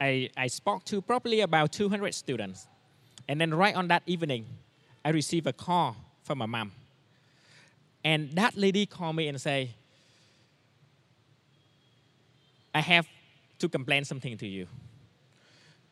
I, 0.00 0.30
I 0.36 0.46
spoke 0.46 0.84
to 0.84 1.02
probably 1.02 1.40
about 1.40 1.72
200 1.72 2.14
students. 2.14 2.68
And 3.28 3.40
then 3.40 3.52
right 3.52 3.74
on 3.74 3.88
that 3.88 4.04
evening, 4.06 4.46
I 5.04 5.10
received 5.10 5.48
a 5.48 5.52
call 5.52 5.96
from 6.26 6.38
my 6.38 6.46
mom. 6.46 6.72
And 8.04 8.30
that 8.32 8.56
lady 8.56 8.84
called 8.84 9.16
me 9.16 9.28
and 9.28 9.40
say, 9.40 9.70
I 12.74 12.80
have 12.80 13.06
to 13.60 13.68
complain 13.68 14.04
something 14.04 14.36
to 14.38 14.46
you. 14.46 14.66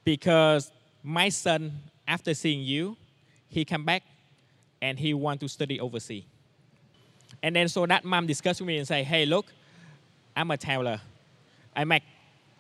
Because 0.05 0.71
my 1.03 1.29
son, 1.29 1.73
after 2.07 2.35
seeing 2.35 2.61
you, 2.61 2.97
he 3.49 3.65
come 3.65 3.85
back 3.85 4.03
and 4.83 4.99
he 4.99 5.15
want 5.15 5.41
to 5.41 5.49
study 5.49 5.81
overseas. 5.81 6.25
And 7.43 7.55
then 7.57 7.69
so 7.69 7.87
that 7.87 8.05
mom 8.05 8.27
discussed 8.27 8.61
with 8.61 8.69
me 8.69 8.79
and 8.79 8.87
say, 8.87 9.03
hey, 9.03 9.25
look, 9.27 9.47
I'm 10.37 10.51
a 10.51 10.57
tailor. 10.57 11.01
I 11.75 11.85
make 11.85 12.03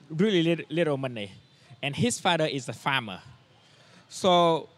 really 0.09 0.43
little, 0.43 0.64
little 0.71 0.97
money. 0.97 1.33
And 1.83 1.95
his 1.95 2.21
father 2.21 2.47
is 2.47 2.69
a 2.69 2.73
farmer. 2.73 3.21
So 4.09 4.69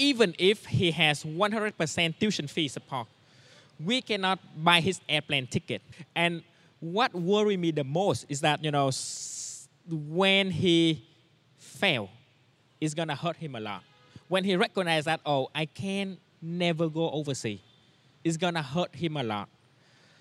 even 0.00 0.34
if 0.38 0.64
he 0.64 0.90
has 0.92 1.22
100% 1.24 2.18
tuition 2.18 2.48
fee 2.48 2.68
support, 2.68 3.06
we 3.78 4.00
cannot 4.00 4.38
buy 4.56 4.80
his 4.80 5.00
airplane 5.08 5.46
ticket. 5.46 5.82
And 6.16 6.42
what 6.80 7.14
worry 7.14 7.58
me 7.58 7.70
the 7.70 7.84
most 7.84 8.24
is 8.30 8.40
that, 8.40 8.64
you 8.64 8.70
know, 8.70 8.90
when 9.88 10.50
he 10.50 11.06
fail, 11.58 12.08
it's 12.80 12.94
gonna 12.94 13.14
hurt 13.14 13.36
him 13.36 13.54
a 13.54 13.60
lot. 13.60 13.82
When 14.28 14.42
he 14.42 14.56
recognize 14.56 15.04
that, 15.04 15.20
oh, 15.26 15.50
I 15.54 15.66
can 15.66 16.16
never 16.40 16.88
go 16.88 17.10
overseas, 17.10 17.60
it's 18.24 18.38
gonna 18.38 18.62
hurt 18.62 18.94
him 18.94 19.18
a 19.18 19.22
lot. 19.22 19.48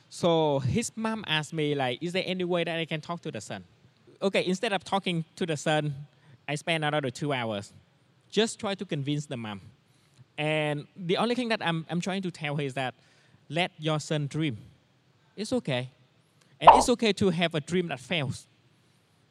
So 0.09 0.59
his 0.59 0.91
mom 0.98 1.24
asked 1.25 1.53
me, 1.53 1.74
like, 1.74 2.03
is 2.03 2.12
there 2.12 2.24
any 2.25 2.43
way 2.43 2.65
that 2.65 2.77
I 2.77 2.86
can 2.86 3.00
talk 3.00 3.21
to 3.21 3.31
the 3.31 3.39
son? 3.39 3.63
Okay, 4.21 4.45
instead 4.45 4.74
of 4.74 4.83
talking 4.83 5.24
to 5.38 5.45
the 5.45 5.55
son, 5.55 5.95
I 6.48 6.55
spent 6.55 6.83
another 6.83 7.12
two 7.12 7.31
hours. 7.31 7.71
Just 8.29 8.59
try 8.59 8.75
to 8.75 8.86
convince 8.86 9.25
the 9.25 9.38
mom. 9.38 9.62
And 10.38 10.88
the 10.95 11.17
only 11.17 11.36
thing 11.36 11.50
that 11.50 11.62
I'm, 11.65 11.86
I'm 11.89 12.00
trying 12.00 12.21
to 12.21 12.31
tell 12.31 12.55
her 12.55 12.63
is 12.63 12.74
that 12.75 12.93
let 13.50 13.71
your 13.77 14.00
son 14.00 14.27
dream. 14.27 14.57
It's 15.36 15.51
okay. 15.53 15.89
And 16.62 16.69
it's 16.74 16.89
okay 16.89 17.13
to 17.13 17.29
have 17.29 17.55
a 17.55 17.59
dream 17.59 17.88
that 17.88 18.00
fails. 18.00 18.48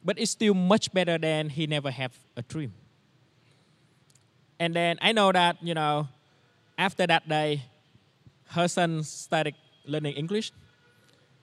But 0.03 0.19
it's 0.19 0.31
still 0.31 0.53
much 0.53 0.91
better 0.93 1.17
than 1.17 1.49
he 1.49 1.67
never 1.67 1.91
have 1.91 2.17
a 2.35 2.41
dream. 2.41 2.73
And 4.59 4.75
then 4.75 4.97
I 5.01 5.13
know 5.13 5.31
that, 5.31 5.57
you 5.61 5.73
know, 5.73 6.07
after 6.77 7.07
that 7.07 7.27
day, 7.27 7.63
her 8.49 8.67
son 8.67 9.03
started 9.03 9.55
learning 9.85 10.15
English. 10.15 10.51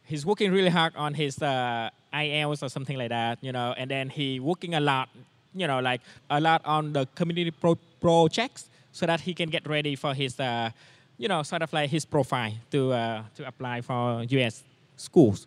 He's 0.04 0.24
working 0.26 0.52
really 0.52 0.70
hard 0.70 0.94
on 0.96 1.14
his 1.14 1.42
uh, 1.42 1.90
IELTS 2.12 2.62
or 2.62 2.68
something 2.68 2.96
like 2.96 3.08
that, 3.08 3.42
you 3.42 3.52
know, 3.52 3.74
and 3.76 3.90
then 3.90 4.08
he 4.08 4.40
working 4.40 4.74
a 4.74 4.80
lot, 4.80 5.08
you 5.56 5.66
know, 5.66 5.80
like 5.80 6.00
a 6.30 6.40
lot 6.40 6.62
on 6.64 6.92
the 6.92 7.06
community 7.14 7.50
pro- 7.50 7.78
projects 8.00 8.68
so 8.92 9.06
that 9.06 9.20
he 9.20 9.34
can 9.34 9.48
get 9.48 9.66
ready 9.66 9.96
for 9.96 10.14
his, 10.14 10.38
uh, 10.38 10.70
you 11.18 11.28
know, 11.28 11.42
sort 11.42 11.62
of 11.62 11.72
like 11.72 11.90
his 11.90 12.04
profile 12.04 12.52
to 12.70 12.92
uh, 12.92 13.22
to 13.34 13.46
apply 13.46 13.80
for 13.80 14.22
U.S. 14.28 14.62
schools. 14.96 15.46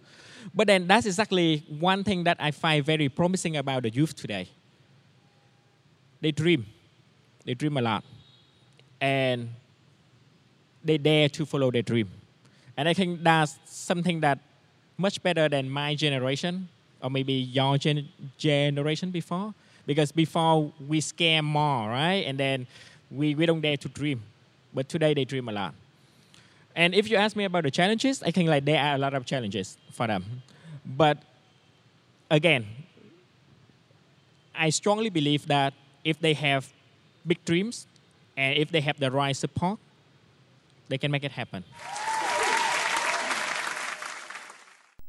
But 0.54 0.68
then 0.68 0.88
that's 0.88 1.06
exactly 1.06 1.64
one 1.80 2.04
thing 2.04 2.24
that 2.24 2.38
I 2.40 2.52
find 2.52 2.84
very 2.84 3.10
promising 3.10 3.58
about 3.58 3.84
the 3.84 3.90
youth 3.90 4.16
today. 4.16 4.48
They 6.22 6.32
dream, 6.32 6.66
they 7.46 7.54
dream 7.54 7.78
a 7.78 7.82
lot, 7.82 8.04
and 9.00 9.50
they 10.84 10.98
dare 10.98 11.30
to 11.30 11.46
follow 11.46 11.72
their 11.72 11.82
dream. 11.82 12.10
And 12.76 12.88
I 12.88 12.94
think 12.94 13.24
that's 13.24 13.58
something 13.66 14.22
that 14.22 14.40
much 14.98 15.22
better 15.22 15.48
than 15.50 15.70
my 15.70 15.96
generation 15.96 16.68
or 17.02 17.10
maybe 17.10 17.34
your 17.34 17.78
gen- 17.78 18.10
generation 18.38 19.12
before. 19.12 19.54
Because 19.90 20.12
before 20.12 20.72
we 20.88 21.02
scare 21.02 21.42
more, 21.42 21.90
right? 21.90 22.24
And 22.28 22.38
then 22.38 22.68
we, 23.10 23.34
we 23.34 23.48
don't 23.48 23.60
dare 23.60 23.76
to 23.78 23.90
dream. 23.90 24.22
But 24.72 24.88
today 24.88 25.16
they 25.16 25.26
dream 25.26 25.50
a 25.50 25.52
lot. 25.52 25.74
And 26.76 26.94
if 26.94 27.10
you 27.10 27.18
ask 27.18 27.36
me 27.36 27.46
about 27.46 27.64
the 27.64 27.72
challenges, 27.72 28.22
I 28.22 28.30
think 28.30 28.50
like 28.50 28.66
there 28.66 28.80
are 28.80 28.94
a 28.94 28.98
lot 29.00 29.16
of 29.16 29.26
challenges 29.26 29.80
for 29.92 30.06
them. 30.06 30.44
But 30.86 31.18
again, 32.30 32.68
I 34.54 34.70
strongly 34.70 35.10
believe 35.10 35.48
that 35.48 35.74
if 36.04 36.20
they 36.20 36.36
have 36.36 36.72
big 37.26 37.44
dreams 37.44 37.88
and 38.38 38.60
if 38.60 38.70
they 38.70 38.82
have 38.82 39.00
the 39.00 39.10
right 39.10 39.36
support, 39.36 39.80
they 40.88 41.00
can 41.00 41.10
make 41.10 41.24
it 41.24 41.32
happen. 41.32 41.64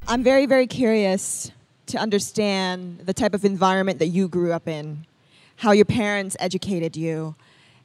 I'm 0.09 0.23
very, 0.23 0.47
very 0.47 0.67
curious 0.67 1.53
to 1.91 1.99
understand 1.99 3.01
the 3.01 3.13
type 3.13 3.35
of 3.35 3.45
environment 3.45 3.99
that 3.99 4.09
you 4.09 4.29
grew 4.29 4.53
up 4.53 4.67
in, 4.69 5.05
how 5.57 5.73
your 5.73 5.85
parents 5.85 6.37
educated 6.41 6.97
you, 6.97 7.35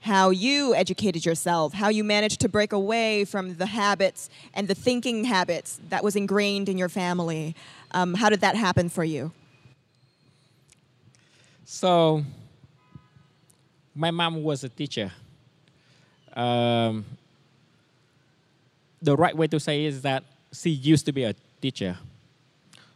how 0.02 0.30
you 0.30 0.76
educated 0.76 1.26
yourself, 1.26 1.74
how 1.74 1.90
you 1.90 2.04
managed 2.04 2.40
to 2.42 2.48
break 2.48 2.72
away 2.72 3.26
from 3.26 3.56
the 3.56 3.66
habits 3.66 4.30
and 4.54 4.68
the 4.68 4.76
thinking 4.76 5.24
habits 5.24 5.80
that 5.90 6.04
was 6.04 6.16
ingrained 6.16 6.70
in 6.70 6.78
your 6.78 6.90
family. 6.90 7.56
Um, 7.92 8.14
how 8.14 8.30
did 8.30 8.42
that 8.42 8.56
happen 8.56 8.90
for 8.90 9.04
you? 9.04 9.32
So, 11.66 12.24
my 13.96 14.12
mom 14.12 14.44
was 14.44 14.64
a 14.64 14.70
teacher. 14.70 15.12
Um, 16.34 17.06
the 19.02 19.16
right 19.16 19.36
way 19.36 19.48
to 19.48 19.60
say 19.60 19.86
is 19.86 20.02
that 20.04 20.24
she 20.54 20.70
used 20.70 21.06
to 21.06 21.12
be 21.12 21.24
a 21.24 21.34
teacher. 21.62 21.98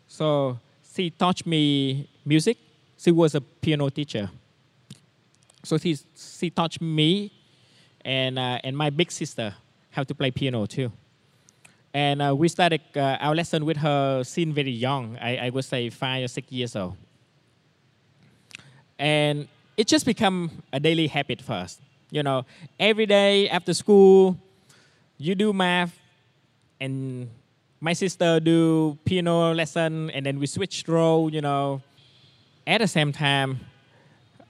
So 0.07 0.59
she 0.93 1.09
taught 1.09 1.45
me 1.45 2.07
music. 2.25 2.57
She 2.97 3.11
was 3.11 3.35
a 3.35 3.41
piano 3.41 3.89
teacher. 3.89 4.29
So 5.63 5.77
she, 5.77 5.97
she 6.15 6.49
taught 6.49 6.79
me 6.81 7.31
and, 8.03 8.39
uh, 8.39 8.59
and 8.63 8.77
my 8.77 8.89
big 8.89 9.11
sister 9.11 9.53
how 9.91 10.03
to 10.03 10.15
play 10.15 10.31
piano 10.31 10.65
too. 10.65 10.91
And 11.93 12.21
uh, 12.21 12.35
we 12.35 12.47
started 12.47 12.81
uh, 12.95 13.17
our 13.19 13.35
lesson 13.35 13.65
with 13.65 13.77
her 13.77 14.23
since 14.23 14.53
very 14.53 14.71
young. 14.71 15.17
I, 15.19 15.37
I 15.37 15.49
would 15.49 15.65
say 15.65 15.89
five 15.89 16.23
or 16.23 16.27
six 16.27 16.51
years 16.51 16.75
old. 16.75 16.95
And 18.97 19.47
it 19.75 19.87
just 19.87 20.05
become 20.05 20.51
a 20.71 20.79
daily 20.79 21.07
habit 21.07 21.41
for 21.41 21.53
us. 21.53 21.79
You 22.11 22.23
know, 22.23 22.45
every 22.79 23.05
day 23.05 23.49
after 23.49 23.73
school, 23.73 24.37
you 25.17 25.35
do 25.35 25.53
math, 25.53 25.97
and 26.79 27.29
my 27.79 27.93
sister 27.93 28.39
do 28.39 28.97
piano 29.05 29.53
lesson, 29.53 30.09
and 30.11 30.25
then 30.25 30.39
we 30.39 30.47
switch 30.47 30.83
role. 30.87 31.33
You 31.33 31.41
know, 31.41 31.81
at 32.67 32.81
the 32.81 32.87
same 32.87 33.11
time, 33.11 33.59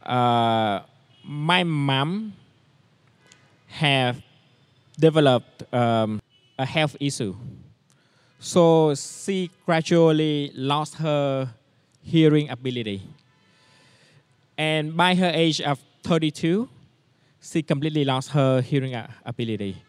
uh, 0.04 0.82
my 1.24 1.64
mom 1.64 2.34
have 3.68 4.22
developed 5.00 5.72
um, 5.74 6.22
a 6.58 6.66
health 6.66 6.96
issue. 7.00 7.36
So 8.40 8.96
she 8.96 9.52
gradually 9.66 10.52
lost 10.56 10.96
her 10.96 11.54
hearing 12.02 12.50
ability. 12.50 13.04
And 14.58 14.96
by 14.96 15.16
her 15.16 15.32
age 15.34 15.62
of 15.62 15.80
32, 16.04 16.68
she 17.42 17.62
completely 17.62 18.04
lost 18.04 18.32
her 18.32 18.62
hearing 18.62 18.96
ability. 19.26 19.84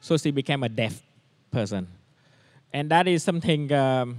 So 0.00 0.16
she 0.16 0.30
became 0.30 0.62
a 0.62 0.68
deaf 0.68 1.02
person. 1.50 1.86
And 2.72 2.90
that 2.90 3.08
is 3.08 3.22
something, 3.22 3.72
um, 3.72 4.18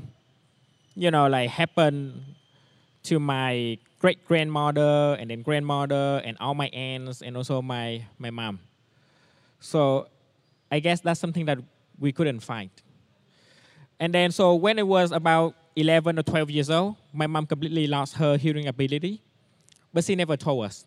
you 0.96 1.12
know, 1.12 1.28
like 1.28 1.50
happened 1.50 2.24
to 3.04 3.20
my 3.20 3.78
great 4.00 4.26
grandmother 4.26 5.16
and 5.20 5.30
then 5.30 5.42
grandmother 5.42 6.22
and 6.26 6.38
all 6.40 6.56
my 6.56 6.68
aunts 6.68 7.22
and 7.22 7.38
also 7.38 7.62
my, 7.62 8.04
my 8.18 8.30
mom. 8.30 8.60
So 9.60 10.08
I 10.72 10.80
guess 10.80 11.02
that's 11.02 11.20
something 11.20 11.46
that 11.46 11.60
we 12.00 12.12
couldn't 12.12 12.40
find. 12.40 12.70
And 14.00 14.14
then 14.14 14.32
so 14.32 14.56
when 14.56 14.80
it 14.80 14.88
was 14.88 15.12
about 15.12 15.56
11 15.76 16.18
or 16.20 16.24
12 16.24 16.50
years 16.50 16.70
old, 16.70 16.96
my 17.14 17.28
mom 17.28 17.46
completely 17.46 17.88
lost 17.88 18.16
her 18.16 18.38
hearing 18.38 18.68
ability, 18.68 19.22
but 19.94 20.04
she 20.04 20.16
never 20.16 20.38
told 20.38 20.66
us. 20.66 20.86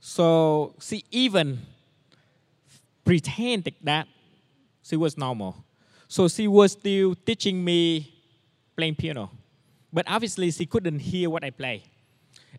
So 0.00 0.74
she 0.80 1.04
even 1.10 1.60
pretended 3.04 3.74
that 3.82 4.08
she 4.82 4.96
was 4.96 5.16
normal. 5.16 5.64
So 6.08 6.28
she 6.28 6.48
was 6.48 6.72
still 6.72 7.14
teaching 7.14 7.64
me 7.64 8.12
playing 8.76 8.96
piano. 8.96 9.30
But 9.92 10.06
obviously, 10.08 10.50
she 10.50 10.66
couldn't 10.66 10.98
hear 10.98 11.30
what 11.30 11.44
I 11.44 11.50
play. 11.50 11.84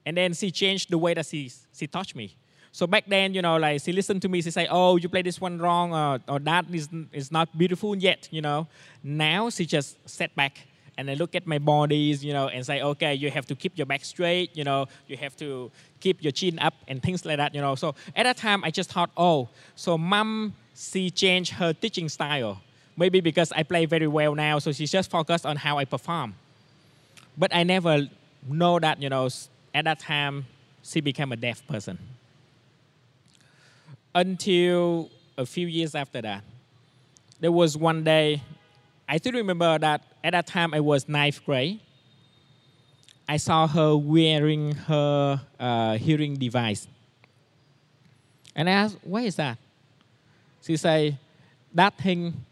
And 0.06 0.16
then 0.16 0.34
she 0.34 0.52
changed 0.52 0.90
the 0.90 0.98
way 0.98 1.14
that 1.14 1.25
she, 1.25 1.52
she 1.74 1.88
taught 1.88 2.16
me. 2.16 2.36
So 2.75 2.86
back 2.86 3.06
then, 3.08 3.34
you 3.34 3.42
know, 3.42 3.56
like 3.56 3.82
she 3.82 3.94
listened 3.94 4.22
to 4.24 4.28
me, 4.28 4.42
she 4.42 4.52
say, 4.52 4.68
"Oh, 4.70 4.98
you 4.98 5.08
play 5.08 5.22
this 5.22 5.40
one 5.40 5.60
wrong, 5.60 5.94
or, 5.94 6.20
or 6.28 6.40
that 6.40 6.66
is 6.74 6.90
is 7.14 7.32
not 7.32 7.58
beautiful 7.58 7.96
yet," 7.96 8.28
you 8.32 8.42
know. 8.42 8.68
Now 9.02 9.50
she 9.50 9.66
just 9.66 9.98
sat 10.08 10.36
back 10.36 10.68
and 10.98 11.08
then 11.08 11.18
look 11.18 11.36
at 11.36 11.48
my 11.48 11.58
bodies, 11.58 12.22
you 12.22 12.34
know, 12.34 12.50
and 12.50 12.66
say, 12.66 12.82
"Okay, 12.82 13.14
you 13.16 13.32
have 13.32 13.46
to 13.46 13.56
keep 13.56 13.78
your 13.78 13.86
back 13.86 14.04
straight, 14.04 14.58
you 14.58 14.66
know, 14.66 14.88
you 15.08 15.16
have 15.16 15.38
to 15.38 15.72
keep 16.02 16.22
your 16.22 16.34
chin 16.34 16.60
up 16.60 16.74
and 16.90 17.02
things 17.02 17.24
like 17.24 17.38
that, 17.38 17.56
you 17.56 17.62
know." 17.62 17.75
So 17.75 17.96
at 18.14 18.24
that 18.24 18.36
time, 18.36 18.62
I 18.66 18.72
just 18.72 18.92
thought, 18.92 19.10
"Oh, 19.16 19.48
so 19.75 19.98
mom, 19.98 20.54
she 20.75 21.10
changed 21.10 21.54
her 21.54 21.72
teaching 21.72 22.10
style, 22.10 22.62
maybe 22.98 23.22
because 23.22 23.52
I 23.52 23.64
play 23.64 23.86
very 23.86 24.08
well 24.08 24.36
now, 24.36 24.60
so 24.60 24.72
she 24.72 24.86
just 24.86 25.10
focused 25.10 25.46
on 25.46 25.56
how 25.58 25.78
I 25.78 25.86
perform." 25.86 26.36
But 27.38 27.54
I 27.54 27.64
never 27.64 28.08
know 28.48 28.80
that, 28.80 29.02
you 29.02 29.10
know, 29.10 29.30
at 29.74 29.86
that 29.86 30.00
time, 30.00 30.46
she 30.84 31.02
became 31.02 31.32
a 31.32 31.36
deaf 31.36 31.66
person. 31.68 31.98
Until 34.14 35.10
a 35.38 35.46
few 35.46 35.68
years 35.68 35.96
after 35.96 36.22
that, 36.22 36.44
there 37.40 37.52
was 37.52 37.78
one 37.78 38.04
day, 38.04 38.42
I 39.10 39.18
still 39.18 39.34
remember 39.34 39.78
that 39.78 40.02
at 40.24 40.32
that 40.32 40.48
time 40.48 40.74
I 40.74 40.80
was 40.80 41.10
ninth 41.10 41.44
grade. 41.46 41.82
I 43.28 43.38
saw 43.38 43.68
her 43.68 43.98
wearing 43.98 44.75
her 44.75 45.42
uh, 45.60 45.98
hearing 45.98 46.36
device. 46.36 46.88
And 48.56 48.70
I 48.70 48.74
asked, 48.74 48.98
what 49.04 49.24
is 49.24 49.36
that? 49.36 49.58
She 50.62 50.78
said, 50.78 51.18
that 51.74 51.98
thing 51.98 52.46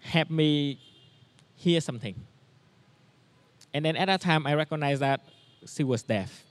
helped 0.00 0.30
me 0.30 0.78
hear 1.56 1.80
something. 1.80 2.14
And 3.74 3.84
then 3.84 3.96
at 3.96 4.06
that 4.06 4.20
time, 4.20 4.46
I 4.46 4.54
recognized 4.54 5.02
that 5.02 5.20
she 5.66 5.84
was 5.84 6.02
deaf. 6.02 6.44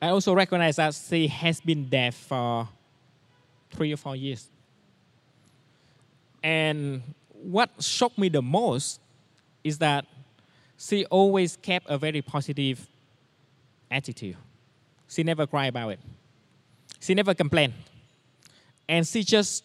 I 0.00 0.08
also 0.08 0.32
recognized 0.32 0.78
that 0.78 0.94
she 0.94 1.26
has 1.28 1.60
been 1.60 1.88
deaf 1.88 2.14
for 2.14 2.68
three 3.70 3.92
or 3.92 3.96
four 3.96 4.16
years. 4.16 4.48
And 6.42 7.02
what 7.30 7.70
shocked 7.80 8.18
me 8.18 8.28
the 8.28 8.42
most 8.42 9.00
is 9.62 9.78
that 9.78 10.06
she 10.78 11.04
always 11.06 11.56
kept 11.56 11.86
a 11.90 11.98
very 11.98 12.22
positive 12.22 12.88
attitude. 13.90 14.36
She 15.08 15.22
never 15.22 15.46
cried 15.46 15.68
about 15.68 15.90
it. 15.90 16.00
She 17.00 17.14
never 17.14 17.34
complained. 17.34 17.74
And 18.88 19.06
she 19.06 19.22
just 19.22 19.64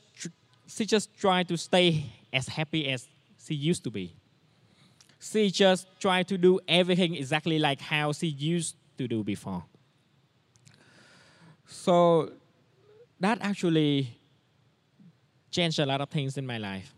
she 0.68 0.86
just 0.86 1.16
tried 1.18 1.48
to 1.48 1.58
stay 1.58 2.06
as 2.36 2.48
happy 2.48 2.90
as 2.90 3.08
she 3.44 3.56
used 3.56 3.84
to 3.86 3.92
be. 3.92 4.14
She 5.20 5.50
just 5.50 5.88
tried 6.00 6.28
to 6.28 6.38
do 6.38 6.60
everything 6.68 7.16
exactly 7.16 7.58
like 7.58 7.82
how 7.82 8.12
she 8.12 8.28
used 8.28 8.76
to 8.98 9.08
do 9.08 9.24
before. 9.24 9.64
So 11.66 12.32
that 13.20 13.40
actually 13.42 14.20
changed 15.50 15.80
a 15.80 15.86
lot 15.86 16.02
of 16.02 16.10
things 16.10 16.38
in 16.38 16.46
my 16.46 16.58
life. 16.58 16.94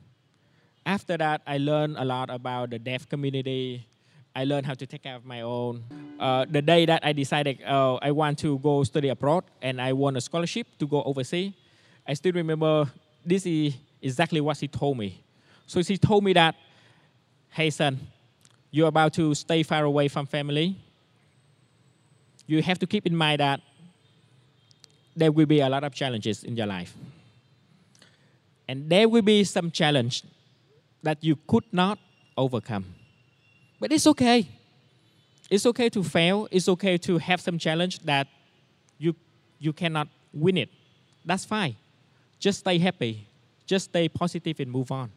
After 0.85 1.17
that, 1.17 1.41
I 1.45 1.57
learned 1.57 1.97
a 1.97 2.05
lot 2.05 2.29
about 2.29 2.71
the 2.71 2.79
deaf 2.79 3.07
community. 3.07 3.87
I 4.35 4.45
learned 4.45 4.65
how 4.65 4.73
to 4.73 4.85
take 4.85 5.03
care 5.03 5.15
of 5.15 5.25
my 5.25 5.41
own. 5.41 5.83
Uh, 6.19 6.45
the 6.49 6.61
day 6.61 6.85
that 6.85 7.05
I 7.05 7.13
decided 7.13 7.61
uh, 7.63 7.95
I 7.95 8.11
want 8.11 8.39
to 8.39 8.57
go 8.59 8.83
study 8.83 9.09
abroad 9.09 9.43
and 9.61 9.81
I 9.81 9.93
won 9.93 10.15
a 10.15 10.21
scholarship 10.21 10.67
to 10.79 10.87
go 10.87 11.03
overseas, 11.03 11.53
I 12.07 12.13
still 12.13 12.33
remember 12.33 12.89
this 13.25 13.45
is 13.45 13.75
exactly 14.01 14.41
what 14.41 14.57
she 14.57 14.67
told 14.67 14.97
me. 14.97 15.23
So 15.67 15.81
she 15.81 15.97
told 15.97 16.23
me 16.23 16.33
that, 16.33 16.55
hey 17.49 17.69
son, 17.69 17.99
you're 18.71 18.87
about 18.87 19.13
to 19.13 19.35
stay 19.35 19.63
far 19.63 19.83
away 19.83 20.07
from 20.07 20.25
family. 20.25 20.77
You 22.45 22.61
have 22.61 22.79
to 22.79 22.87
keep 22.87 23.05
in 23.05 23.15
mind 23.15 23.41
that 23.41 23.59
there 25.15 25.31
will 25.31 25.45
be 25.45 25.59
a 25.59 25.69
lot 25.69 25.83
of 25.83 25.93
challenges 25.93 26.43
in 26.43 26.55
your 26.55 26.67
life. 26.67 26.93
And 28.67 28.89
there 28.89 29.09
will 29.09 29.21
be 29.21 29.43
some 29.43 29.71
challenge 29.71 30.23
that 31.03 31.23
you 31.23 31.37
could 31.47 31.65
not 31.71 31.99
overcome. 32.37 32.85
But 33.79 33.91
it's 33.91 34.07
okay. 34.07 34.47
It's 35.49 35.65
okay 35.65 35.89
to 35.89 36.03
fail. 36.03 36.47
It's 36.51 36.69
okay 36.69 36.97
to 36.99 37.17
have 37.17 37.41
some 37.41 37.57
challenge 37.57 37.99
that 37.99 38.27
you, 38.97 39.15
you 39.59 39.73
cannot 39.73 40.07
win 40.33 40.57
it. 40.57 40.69
That's 41.25 41.45
fine. 41.45 41.75
Just 42.39 42.59
stay 42.59 42.77
happy. 42.77 43.27
Just 43.65 43.85
stay 43.85 44.07
positive 44.07 44.59
and 44.59 44.71
move 44.71 44.91
on. 44.91 45.11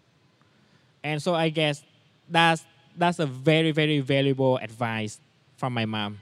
And 1.02 1.22
so 1.22 1.34
I 1.34 1.48
guess 1.48 1.82
that's, 2.28 2.64
that's 2.96 3.18
a 3.18 3.26
very, 3.26 3.72
very 3.72 4.00
valuable 4.00 4.58
advice 4.58 5.18
from 5.56 5.72
my 5.74 5.84
mom 5.84 6.20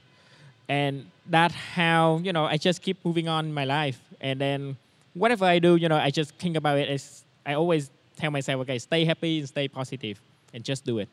and 0.69 1.11
that's 1.27 1.55
how 1.55 2.21
you 2.23 2.33
know 2.33 2.45
I 2.45 2.57
just 2.57 2.83
keep 2.83 3.05
moving 3.05 3.29
on 3.29 3.47
in 3.47 3.55
my 3.55 3.65
life, 3.65 4.01
and 4.21 4.41
then 4.41 4.77
whatever 5.15 5.45
I 5.45 5.59
do, 5.59 5.77
you 5.77 5.89
know, 5.89 5.97
I 5.97 6.11
just 6.11 6.35
think 6.35 6.57
about 6.57 6.79
it. 6.79 6.89
As 6.89 7.25
I 7.45 7.55
always 7.55 7.91
tell 8.17 8.31
myself, 8.31 8.61
okay, 8.63 8.79
stay 8.79 9.05
happy 9.05 9.39
and 9.39 9.49
stay 9.49 9.69
positive, 9.69 10.21
and 10.53 10.63
just 10.63 10.85
do 10.85 10.99
it. 10.99 11.09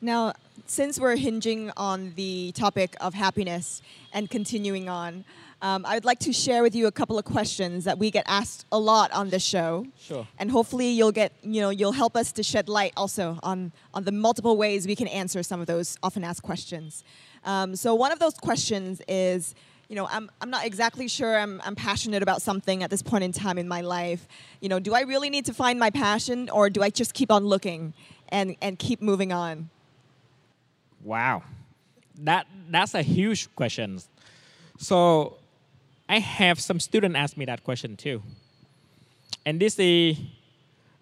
Now, 0.00 0.34
since 0.66 1.00
we're 1.00 1.16
hinging 1.16 1.72
on 1.78 2.12
the 2.14 2.52
topic 2.52 2.94
of 3.00 3.14
happiness 3.14 3.80
and 4.12 4.28
continuing 4.28 4.86
on, 4.86 5.24
um, 5.64 5.86
I 5.86 5.94
would 5.94 6.04
like 6.04 6.18
to 6.20 6.32
share 6.32 6.62
with 6.62 6.74
you 6.74 6.88
a 6.88 6.92
couple 6.92 7.18
of 7.18 7.24
questions 7.24 7.84
that 7.84 7.98
we 7.98 8.10
get 8.10 8.24
asked 8.26 8.66
a 8.70 8.78
lot 8.78 9.10
on 9.12 9.30
this 9.30 9.42
show. 9.42 9.86
Sure. 9.98 10.28
And 10.38 10.50
hopefully 10.50 10.90
you'll 10.90 11.10
get, 11.10 11.32
you 11.42 11.62
know, 11.62 11.70
you'll 11.70 11.92
help 11.92 12.16
us 12.16 12.32
to 12.32 12.42
shed 12.42 12.68
light 12.68 12.92
also 12.98 13.38
on, 13.42 13.72
on 13.94 14.04
the 14.04 14.12
multiple 14.12 14.58
ways 14.58 14.86
we 14.86 14.94
can 14.94 15.08
answer 15.08 15.42
some 15.42 15.62
of 15.62 15.66
those 15.66 15.96
often 16.02 16.22
asked 16.22 16.42
questions. 16.42 17.02
Um, 17.46 17.76
so 17.76 17.94
one 17.94 18.12
of 18.12 18.18
those 18.18 18.34
questions 18.34 19.00
is, 19.08 19.54
you 19.88 19.96
know, 19.96 20.06
I'm, 20.06 20.30
I'm 20.42 20.50
not 20.50 20.66
exactly 20.66 21.08
sure 21.08 21.38
I'm, 21.38 21.62
I'm 21.64 21.76
passionate 21.76 22.22
about 22.22 22.42
something 22.42 22.82
at 22.82 22.90
this 22.90 23.00
point 23.00 23.24
in 23.24 23.32
time 23.32 23.56
in 23.56 23.66
my 23.66 23.80
life. 23.80 24.28
You 24.60 24.68
know, 24.68 24.78
do 24.78 24.92
I 24.92 25.00
really 25.00 25.30
need 25.30 25.46
to 25.46 25.54
find 25.54 25.80
my 25.80 25.88
passion 25.88 26.50
or 26.50 26.68
do 26.68 26.82
I 26.82 26.90
just 26.90 27.14
keep 27.14 27.32
on 27.32 27.46
looking 27.46 27.94
and, 28.28 28.54
and 28.60 28.78
keep 28.78 29.00
moving 29.00 29.32
on? 29.32 29.70
Wow. 31.02 31.42
That, 32.20 32.46
that's 32.68 32.92
a 32.92 33.00
huge 33.00 33.48
question. 33.56 33.98
So 34.76 35.38
I 36.08 36.18
have 36.18 36.60
some 36.60 36.80
students 36.80 37.16
ask 37.16 37.36
me 37.36 37.44
that 37.46 37.64
question 37.64 37.96
too. 37.96 38.22
And 39.46 39.60
this 39.60 39.78
is 39.78 40.16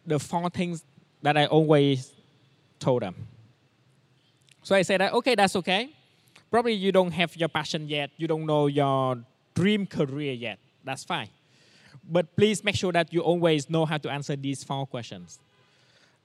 the 0.07 0.19
four 0.19 0.51
things 0.51 0.85
that 1.23 1.37
I 1.37 1.47
always 1.47 2.12
told 2.79 3.03
them. 3.03 3.15
So 4.62 4.75
I 4.75 4.83
said 4.83 5.01
that, 5.01 5.12
okay, 5.12 5.35
that's 5.35 5.57
okay. 5.57 5.91
Probably 6.51 6.73
you 6.73 6.93
don't 6.93 7.12
have 7.12 7.35
your 7.37 7.49
passion 7.49 7.88
yet. 7.88 8.11
You 8.17 8.29
don't 8.29 8.47
know 8.47 8.67
your 8.67 9.19
dream 9.55 9.87
career 9.87 10.33
yet. 10.33 10.59
That's 10.85 11.05
fine. 11.05 11.29
But 12.09 12.35
please 12.37 12.65
make 12.65 12.75
sure 12.75 12.93
that 12.93 13.12
you 13.12 13.21
always 13.21 13.71
know 13.71 13.85
how 13.85 13.99
to 13.99 14.11
answer 14.11 14.37
these 14.37 14.65
four 14.65 14.87
questions. 14.87 15.38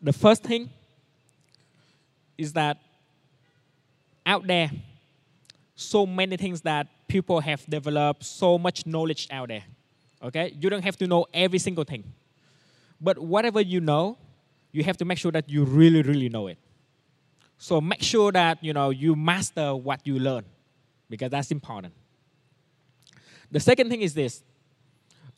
The 0.01 0.13
first 0.13 0.43
thing 0.43 0.69
is 2.37 2.53
that 2.53 2.77
out 4.25 4.45
there, 4.45 4.71
so 5.75 6.05
many 6.05 6.37
things 6.37 6.61
that 6.61 6.87
people 7.07 7.39
have 7.39 7.65
developed 7.65 8.23
so 8.23 8.57
much 8.57 8.85
knowledge 8.85 9.27
out 9.31 9.49
there. 9.49 9.63
Okay? 10.21 10.55
You 10.59 10.69
don't 10.69 10.83
have 10.83 10.97
to 10.97 11.07
know 11.07 11.25
every 11.33 11.59
single 11.59 11.83
thing. 11.83 12.03
But 12.99 13.17
whatever 13.17 13.61
you 13.61 13.79
know, 13.79 14.17
you 14.71 14.83
have 14.83 14.97
to 14.97 15.05
make 15.05 15.17
sure 15.17 15.31
that 15.31 15.49
you 15.49 15.63
really, 15.63 16.01
really 16.01 16.29
know 16.29 16.47
it. 16.47 16.57
So 17.57 17.81
make 17.81 18.03
sure 18.03 18.31
that 18.31 18.63
you 18.63 18.73
know 18.73 18.91
you 18.91 19.15
master 19.15 19.75
what 19.75 20.05
you 20.05 20.19
learn 20.19 20.45
because 21.09 21.31
that's 21.31 21.51
important. 21.51 21.93
The 23.51 23.59
second 23.59 23.89
thing 23.89 24.01
is 24.01 24.13
this. 24.13 24.43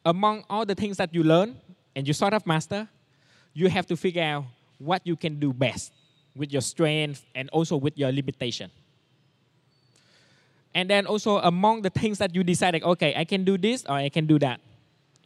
Among 0.05 0.43
all 0.49 0.65
the 0.65 0.75
things 0.75 0.97
that 0.97 1.13
you 1.13 1.23
learn 1.23 1.57
and 1.95 2.07
you 2.07 2.13
sort 2.13 2.33
of 2.33 2.45
master, 2.45 2.87
you 3.53 3.69
have 3.69 3.85
to 3.87 3.95
figure 3.95 4.23
out 4.23 4.45
what 4.77 5.05
you 5.05 5.15
can 5.15 5.39
do 5.39 5.53
best 5.53 5.91
with 6.35 6.51
your 6.51 6.61
strength 6.61 7.25
and 7.35 7.49
also 7.49 7.75
with 7.75 7.97
your 7.97 8.11
limitation. 8.11 8.71
And 10.73 10.89
then 10.89 11.07
also 11.07 11.39
among 11.39 11.81
the 11.81 11.89
things 11.89 12.17
that 12.19 12.35
you 12.35 12.43
decided, 12.43 12.83
okay, 12.83 13.13
I 13.15 13.25
can 13.25 13.43
do 13.43 13.57
this 13.57 13.85
or 13.85 13.93
I 13.93 14.09
can 14.09 14.27
do 14.27 14.39
that. 14.39 14.59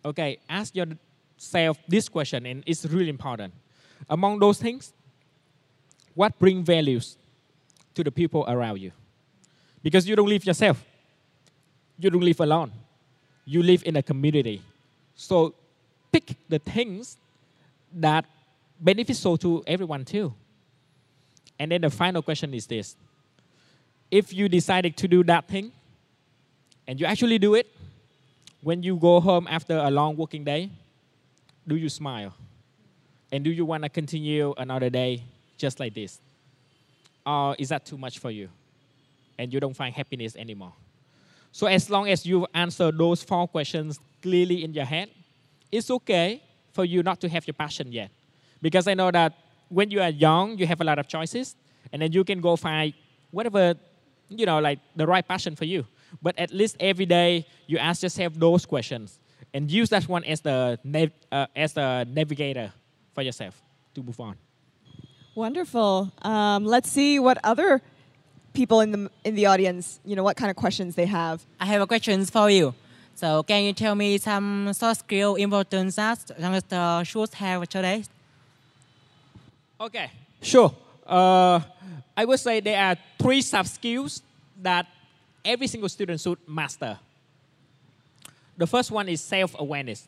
Okay, 0.06 0.38
ask 0.50 0.76
yourself 0.76 1.78
this 1.88 2.10
question, 2.10 2.46
and 2.46 2.64
it's 2.66 2.86
really 2.86 3.10
important. 3.10 3.54
Among 4.10 4.40
those 4.40 4.60
things, 4.60 4.94
what 6.16 6.38
bring 6.40 6.64
values 6.64 7.18
to 7.96 8.04
the 8.04 8.12
people 8.12 8.46
around 8.48 8.80
you? 8.80 8.92
Because 9.82 10.08
you 10.08 10.16
don't 10.16 10.30
live 10.30 10.46
yourself. 10.46 10.84
You 11.98 12.10
don't 12.10 12.24
live 12.24 12.40
alone. 12.40 12.72
You 13.46 13.64
live 13.64 13.84
in 13.86 13.96
a 13.96 14.04
community. 14.04 14.62
So 15.16 15.54
pick 16.12 16.36
the 16.50 16.60
things 16.60 17.18
that 17.94 18.26
beneficial 18.80 19.38
to 19.38 19.64
everyone 19.68 20.06
too. 20.06 20.34
And 21.60 21.72
then 21.72 21.82
the 21.82 21.90
final 21.90 22.22
question 22.22 22.54
is 22.54 22.68
this 22.68 22.96
if 24.14 24.32
you 24.32 24.48
decided 24.48 24.96
to 24.96 25.08
do 25.08 25.24
that 25.24 25.48
thing 25.48 25.72
and 26.88 27.00
you 27.00 27.06
actually 27.08 27.40
do 27.40 27.56
it, 27.56 27.66
when 28.62 28.84
you 28.84 28.96
go 28.96 29.20
home 29.20 29.48
after 29.50 29.76
a 29.76 29.90
long 29.90 30.16
working 30.16 30.44
day, 30.44 30.70
do 31.68 31.76
you 31.76 31.90
smile? 31.90 32.32
And 33.32 33.44
do 33.44 33.50
you 33.50 33.66
want 33.66 33.82
to 33.82 33.90
continue 33.90 34.54
another 34.56 34.92
day 34.92 35.24
just 35.58 35.80
like 35.80 35.96
this? 35.96 36.20
Or 37.26 37.56
is 37.58 37.70
that 37.70 37.88
too 37.88 37.98
much 37.98 38.20
for 38.20 38.30
you? 38.30 38.50
And 39.40 39.52
you 39.52 39.60
don't 39.60 39.74
find 39.74 39.96
happiness 39.96 40.36
anymore? 40.36 40.74
So, 41.52 41.66
as 41.66 41.90
long 41.90 42.08
as 42.08 42.24
you 42.24 42.46
answer 42.54 42.92
those 42.92 43.24
four 43.24 43.48
questions 43.48 44.00
clearly 44.22 44.64
in 44.64 44.76
your 44.76 44.86
head, 44.86 45.10
it's 45.72 45.90
okay 45.90 46.44
for 46.72 46.86
you 46.86 47.02
not 47.02 47.20
to 47.22 47.30
have 47.30 47.48
your 47.48 47.56
passion 47.56 47.92
yet. 47.92 48.12
Because 48.62 48.88
I 48.88 48.94
know 48.94 49.10
that 49.10 49.34
when 49.70 49.90
you 49.90 50.02
are 50.02 50.10
young, 50.10 50.56
you 50.60 50.68
have 50.68 50.82
a 50.82 50.84
lot 50.84 51.00
of 51.00 51.08
choices, 51.08 51.56
and 51.92 52.00
then 52.04 52.12
you 52.12 52.24
can 52.24 52.42
go 52.42 52.56
find 52.56 52.94
whatever 53.32 53.74
you 54.38 54.46
know, 54.46 54.60
like 54.60 54.80
the 54.96 55.08
right 55.08 55.28
passion 55.28 55.56
for 55.56 55.66
you. 55.66 55.86
But 56.22 56.38
at 56.38 56.52
least 56.52 56.78
every 56.80 57.06
day 57.06 57.46
you 57.68 57.78
ask 57.78 58.04
yourself 58.04 58.34
those 58.36 58.66
questions 58.66 59.20
and 59.54 59.70
use 59.70 59.90
that 59.90 60.08
one 60.08 60.24
as 60.24 60.42
the 60.42 60.80
nav- 60.84 61.12
uh, 61.32 61.48
as 61.56 61.74
the 61.74 62.06
navigator 62.10 62.72
for 63.14 63.22
yourself 63.22 63.62
to 63.96 64.04
move 64.04 64.20
on. 64.20 64.36
Wonderful. 65.36 66.12
Um, 66.22 66.66
let's 66.66 66.90
see 66.90 67.20
what 67.20 67.38
other 67.44 67.82
people 68.54 68.82
in 68.82 68.92
the 68.92 69.12
in 69.24 69.36
the 69.36 69.48
audience, 69.48 70.00
you 70.06 70.16
know, 70.16 70.24
what 70.24 70.38
kind 70.38 70.52
of 70.52 70.56
questions 70.56 70.96
they 70.96 71.08
have. 71.08 71.44
I 71.60 71.66
have 71.66 71.82
a 71.82 71.88
question 71.88 72.26
for 72.26 72.50
you. 72.50 72.74
So 73.16 73.44
can 73.44 73.64
you 73.64 73.74
tell 73.74 73.96
me 73.96 74.18
some 74.18 74.74
soft 74.74 75.02
skill 75.02 75.36
important 75.36 75.96
that 75.96 76.32
youngsters 76.40 77.08
should 77.08 77.34
have 77.36 77.68
today? 77.70 78.04
Okay, 79.80 80.10
sure. 80.42 80.74
Uh, 81.06 81.60
I 82.16 82.26
would 82.26 82.40
say 82.40 82.60
there 82.60 82.82
are 82.82 82.96
three 83.20 83.42
soft 83.42 83.70
skills 83.70 84.22
that 84.62 84.88
every 85.44 85.68
single 85.68 85.90
student 85.90 86.20
should 86.22 86.38
master. 86.48 86.98
The 88.58 88.68
first 88.68 88.92
one 88.92 89.10
is 89.10 89.22
self 89.22 89.56
awareness. 89.58 90.08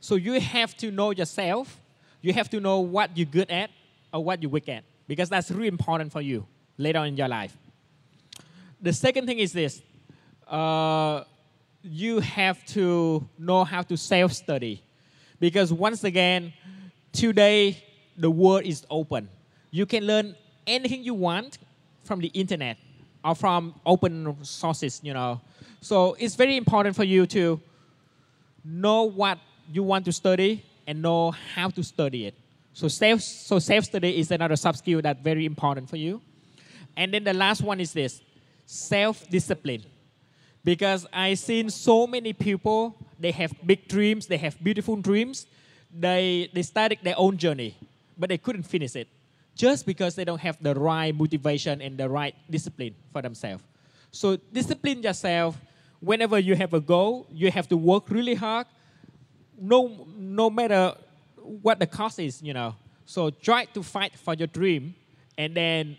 So 0.00 0.16
you 0.16 0.40
have 0.40 0.76
to 0.78 0.90
know 0.90 1.10
yourself, 1.12 1.80
you 2.20 2.32
have 2.32 2.50
to 2.50 2.60
know 2.60 2.80
what 2.80 3.16
you're 3.16 3.26
good 3.26 3.50
at 3.50 3.70
or 4.12 4.22
what 4.22 4.42
you're 4.42 4.50
weak 4.50 4.68
at, 4.68 4.84
because 5.06 5.28
that's 5.28 5.50
really 5.50 5.68
important 5.68 6.12
for 6.12 6.20
you 6.20 6.46
later 6.76 6.98
on 6.98 7.08
in 7.08 7.16
your 7.16 7.28
life. 7.28 7.56
The 8.80 8.92
second 8.92 9.26
thing 9.26 9.38
is 9.38 9.52
this 9.52 9.80
uh, 10.48 11.24
you 11.82 12.20
have 12.20 12.64
to 12.66 13.26
know 13.38 13.64
how 13.64 13.82
to 13.82 13.96
self 13.96 14.32
study, 14.32 14.82
because 15.40 15.72
once 15.72 16.04
again, 16.04 16.52
today 17.12 17.82
the 18.16 18.30
world 18.30 18.64
is 18.64 18.84
open. 18.90 19.28
You 19.72 19.86
can 19.86 20.06
learn 20.06 20.36
anything 20.66 21.02
you 21.02 21.14
want 21.14 21.58
from 22.04 22.20
the 22.20 22.28
internet 22.28 22.76
or 23.24 23.34
from 23.34 23.74
open 23.86 24.36
sources, 24.44 25.00
you 25.02 25.14
know. 25.14 25.40
So 25.80 26.14
it's 26.18 26.34
very 26.34 26.58
important 26.58 26.94
for 26.94 27.04
you 27.04 27.26
to 27.28 27.58
know 28.62 29.04
what 29.04 29.38
you 29.72 29.82
want 29.82 30.04
to 30.04 30.12
study 30.12 30.62
and 30.86 31.00
know 31.00 31.30
how 31.30 31.70
to 31.70 31.82
study 31.82 32.26
it. 32.26 32.34
So 32.74 32.86
self 32.86 33.22
so 33.22 33.58
self 33.58 33.84
study 33.84 34.18
is 34.18 34.30
another 34.30 34.56
soft 34.56 34.78
skill 34.78 35.00
that's 35.00 35.22
very 35.22 35.46
important 35.46 35.88
for 35.88 35.96
you. 35.96 36.20
And 36.94 37.14
then 37.14 37.24
the 37.24 37.32
last 37.32 37.62
one 37.62 37.80
is 37.80 37.94
this 37.94 38.20
self 38.66 39.26
discipline. 39.30 39.84
Because 40.64 41.06
I've 41.12 41.38
seen 41.38 41.70
so 41.70 42.06
many 42.06 42.34
people, 42.34 42.94
they 43.18 43.32
have 43.32 43.54
big 43.66 43.88
dreams, 43.88 44.26
they 44.26 44.36
have 44.36 44.62
beautiful 44.62 44.96
dreams, 44.96 45.46
they, 45.92 46.50
they 46.52 46.62
started 46.62 46.98
their 47.02 47.18
own 47.18 47.36
journey, 47.36 47.76
but 48.16 48.28
they 48.28 48.38
couldn't 48.38 48.64
finish 48.64 48.94
it 48.94 49.08
just 49.54 49.86
because 49.86 50.14
they 50.14 50.24
don't 50.24 50.40
have 50.40 50.56
the 50.60 50.74
right 50.74 51.14
motivation 51.14 51.82
and 51.82 51.98
the 51.98 52.08
right 52.08 52.34
discipline 52.50 52.94
for 53.12 53.22
themselves. 53.22 53.62
So 54.10 54.36
discipline 54.52 55.02
yourself. 55.02 55.60
Whenever 56.00 56.38
you 56.38 56.56
have 56.56 56.74
a 56.74 56.80
goal, 56.80 57.26
you 57.30 57.50
have 57.50 57.68
to 57.68 57.76
work 57.76 58.10
really 58.10 58.34
hard, 58.34 58.66
no, 59.56 60.06
no 60.16 60.50
matter 60.50 60.94
what 61.36 61.78
the 61.78 61.86
cost 61.86 62.18
is, 62.18 62.42
you 62.42 62.52
know. 62.52 62.74
So 63.06 63.30
try 63.30 63.66
to 63.66 63.82
fight 63.82 64.14
for 64.16 64.34
your 64.34 64.48
dream 64.48 64.94
and 65.38 65.54
then 65.54 65.96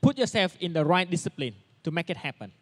put 0.00 0.16
yourself 0.16 0.56
in 0.60 0.72
the 0.72 0.84
right 0.84 1.08
discipline 1.10 1.54
to 1.84 1.90
make 1.90 2.08
it 2.08 2.16
happen. 2.16 2.52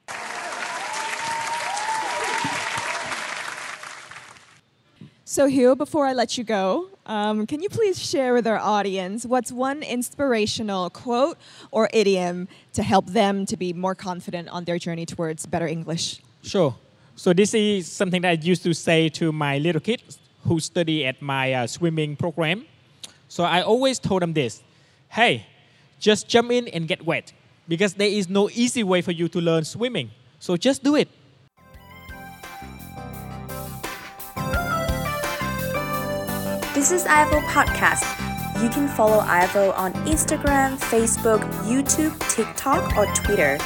So, 5.31 5.45
Hugh, 5.45 5.77
before 5.77 6.07
I 6.07 6.15
let 6.15 6.39
you 6.39 6.43
go, 6.43 6.89
um, 7.05 7.47
can 7.47 7.61
you 7.61 7.69
please 7.69 7.99
share 7.99 8.33
with 8.33 8.47
our 8.47 8.57
audience 8.57 9.27
what's 9.27 9.53
one 9.53 9.83
inspirational 9.83 10.89
quote 10.89 11.37
or 11.71 11.91
idiom 11.93 12.49
to 12.73 12.83
help 12.83 13.09
them 13.09 13.45
to 13.45 13.55
be 13.59 13.75
more 13.75 13.95
confident 13.95 14.49
on 14.49 14.65
their 14.65 14.79
journey 14.79 15.05
towards 15.05 15.45
better 15.45 15.67
English? 15.67 16.23
Sure. 16.43 16.75
So 17.15 17.35
this 17.35 17.53
is 17.53 17.93
something 17.93 18.23
that 18.23 18.29
I 18.31 18.39
used 18.41 18.63
to 18.63 18.73
say 18.73 19.11
to 19.21 19.31
my 19.31 19.59
little 19.59 19.83
kids 19.83 20.19
who 20.45 20.61
study 20.61 21.05
at 21.05 21.21
my 21.21 21.53
uh, 21.53 21.67
swimming 21.67 22.17
program. 22.17 22.65
So 23.29 23.45
I 23.45 23.61
always 23.61 23.99
told 23.99 24.23
them 24.23 24.33
this: 24.33 24.63
Hey, 25.11 25.45
just 26.01 26.27
jump 26.27 26.51
in 26.53 26.69
and 26.69 26.89
get 26.89 27.05
wet, 27.05 27.35
because 27.69 27.93
there 27.93 28.09
is 28.09 28.31
no 28.31 28.49
easy 28.49 28.83
way 28.83 29.03
for 29.03 29.13
you 29.13 29.29
to 29.29 29.43
learn 29.43 29.65
swimming. 29.65 30.11
So 30.39 30.57
just 30.57 30.83
do 30.83 30.97
it. 30.97 31.11
This 36.89 37.03
is 37.03 37.07
IFO 37.07 37.43
Podcast. 37.43 38.03
You 38.63 38.71
can 38.71 38.89
follow 38.89 39.21
IFO 39.21 39.77
on 39.77 39.93
Instagram, 40.07 40.79
Facebook, 40.79 41.41
YouTube, 41.65 42.19
TikTok, 42.31 42.97
or 42.97 43.05
Twitter. 43.13 43.59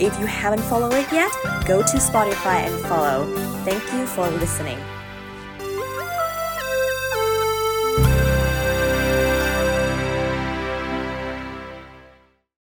If 0.00 0.18
you 0.18 0.24
haven't 0.24 0.62
followed 0.62 0.94
it 0.94 1.12
yet, 1.12 1.30
go 1.66 1.82
to 1.82 1.96
Spotify 1.98 2.64
and 2.64 2.86
follow. 2.86 3.26
Thank 3.66 3.82
you 3.92 4.06
for 4.06 4.30
listening. 4.30 4.78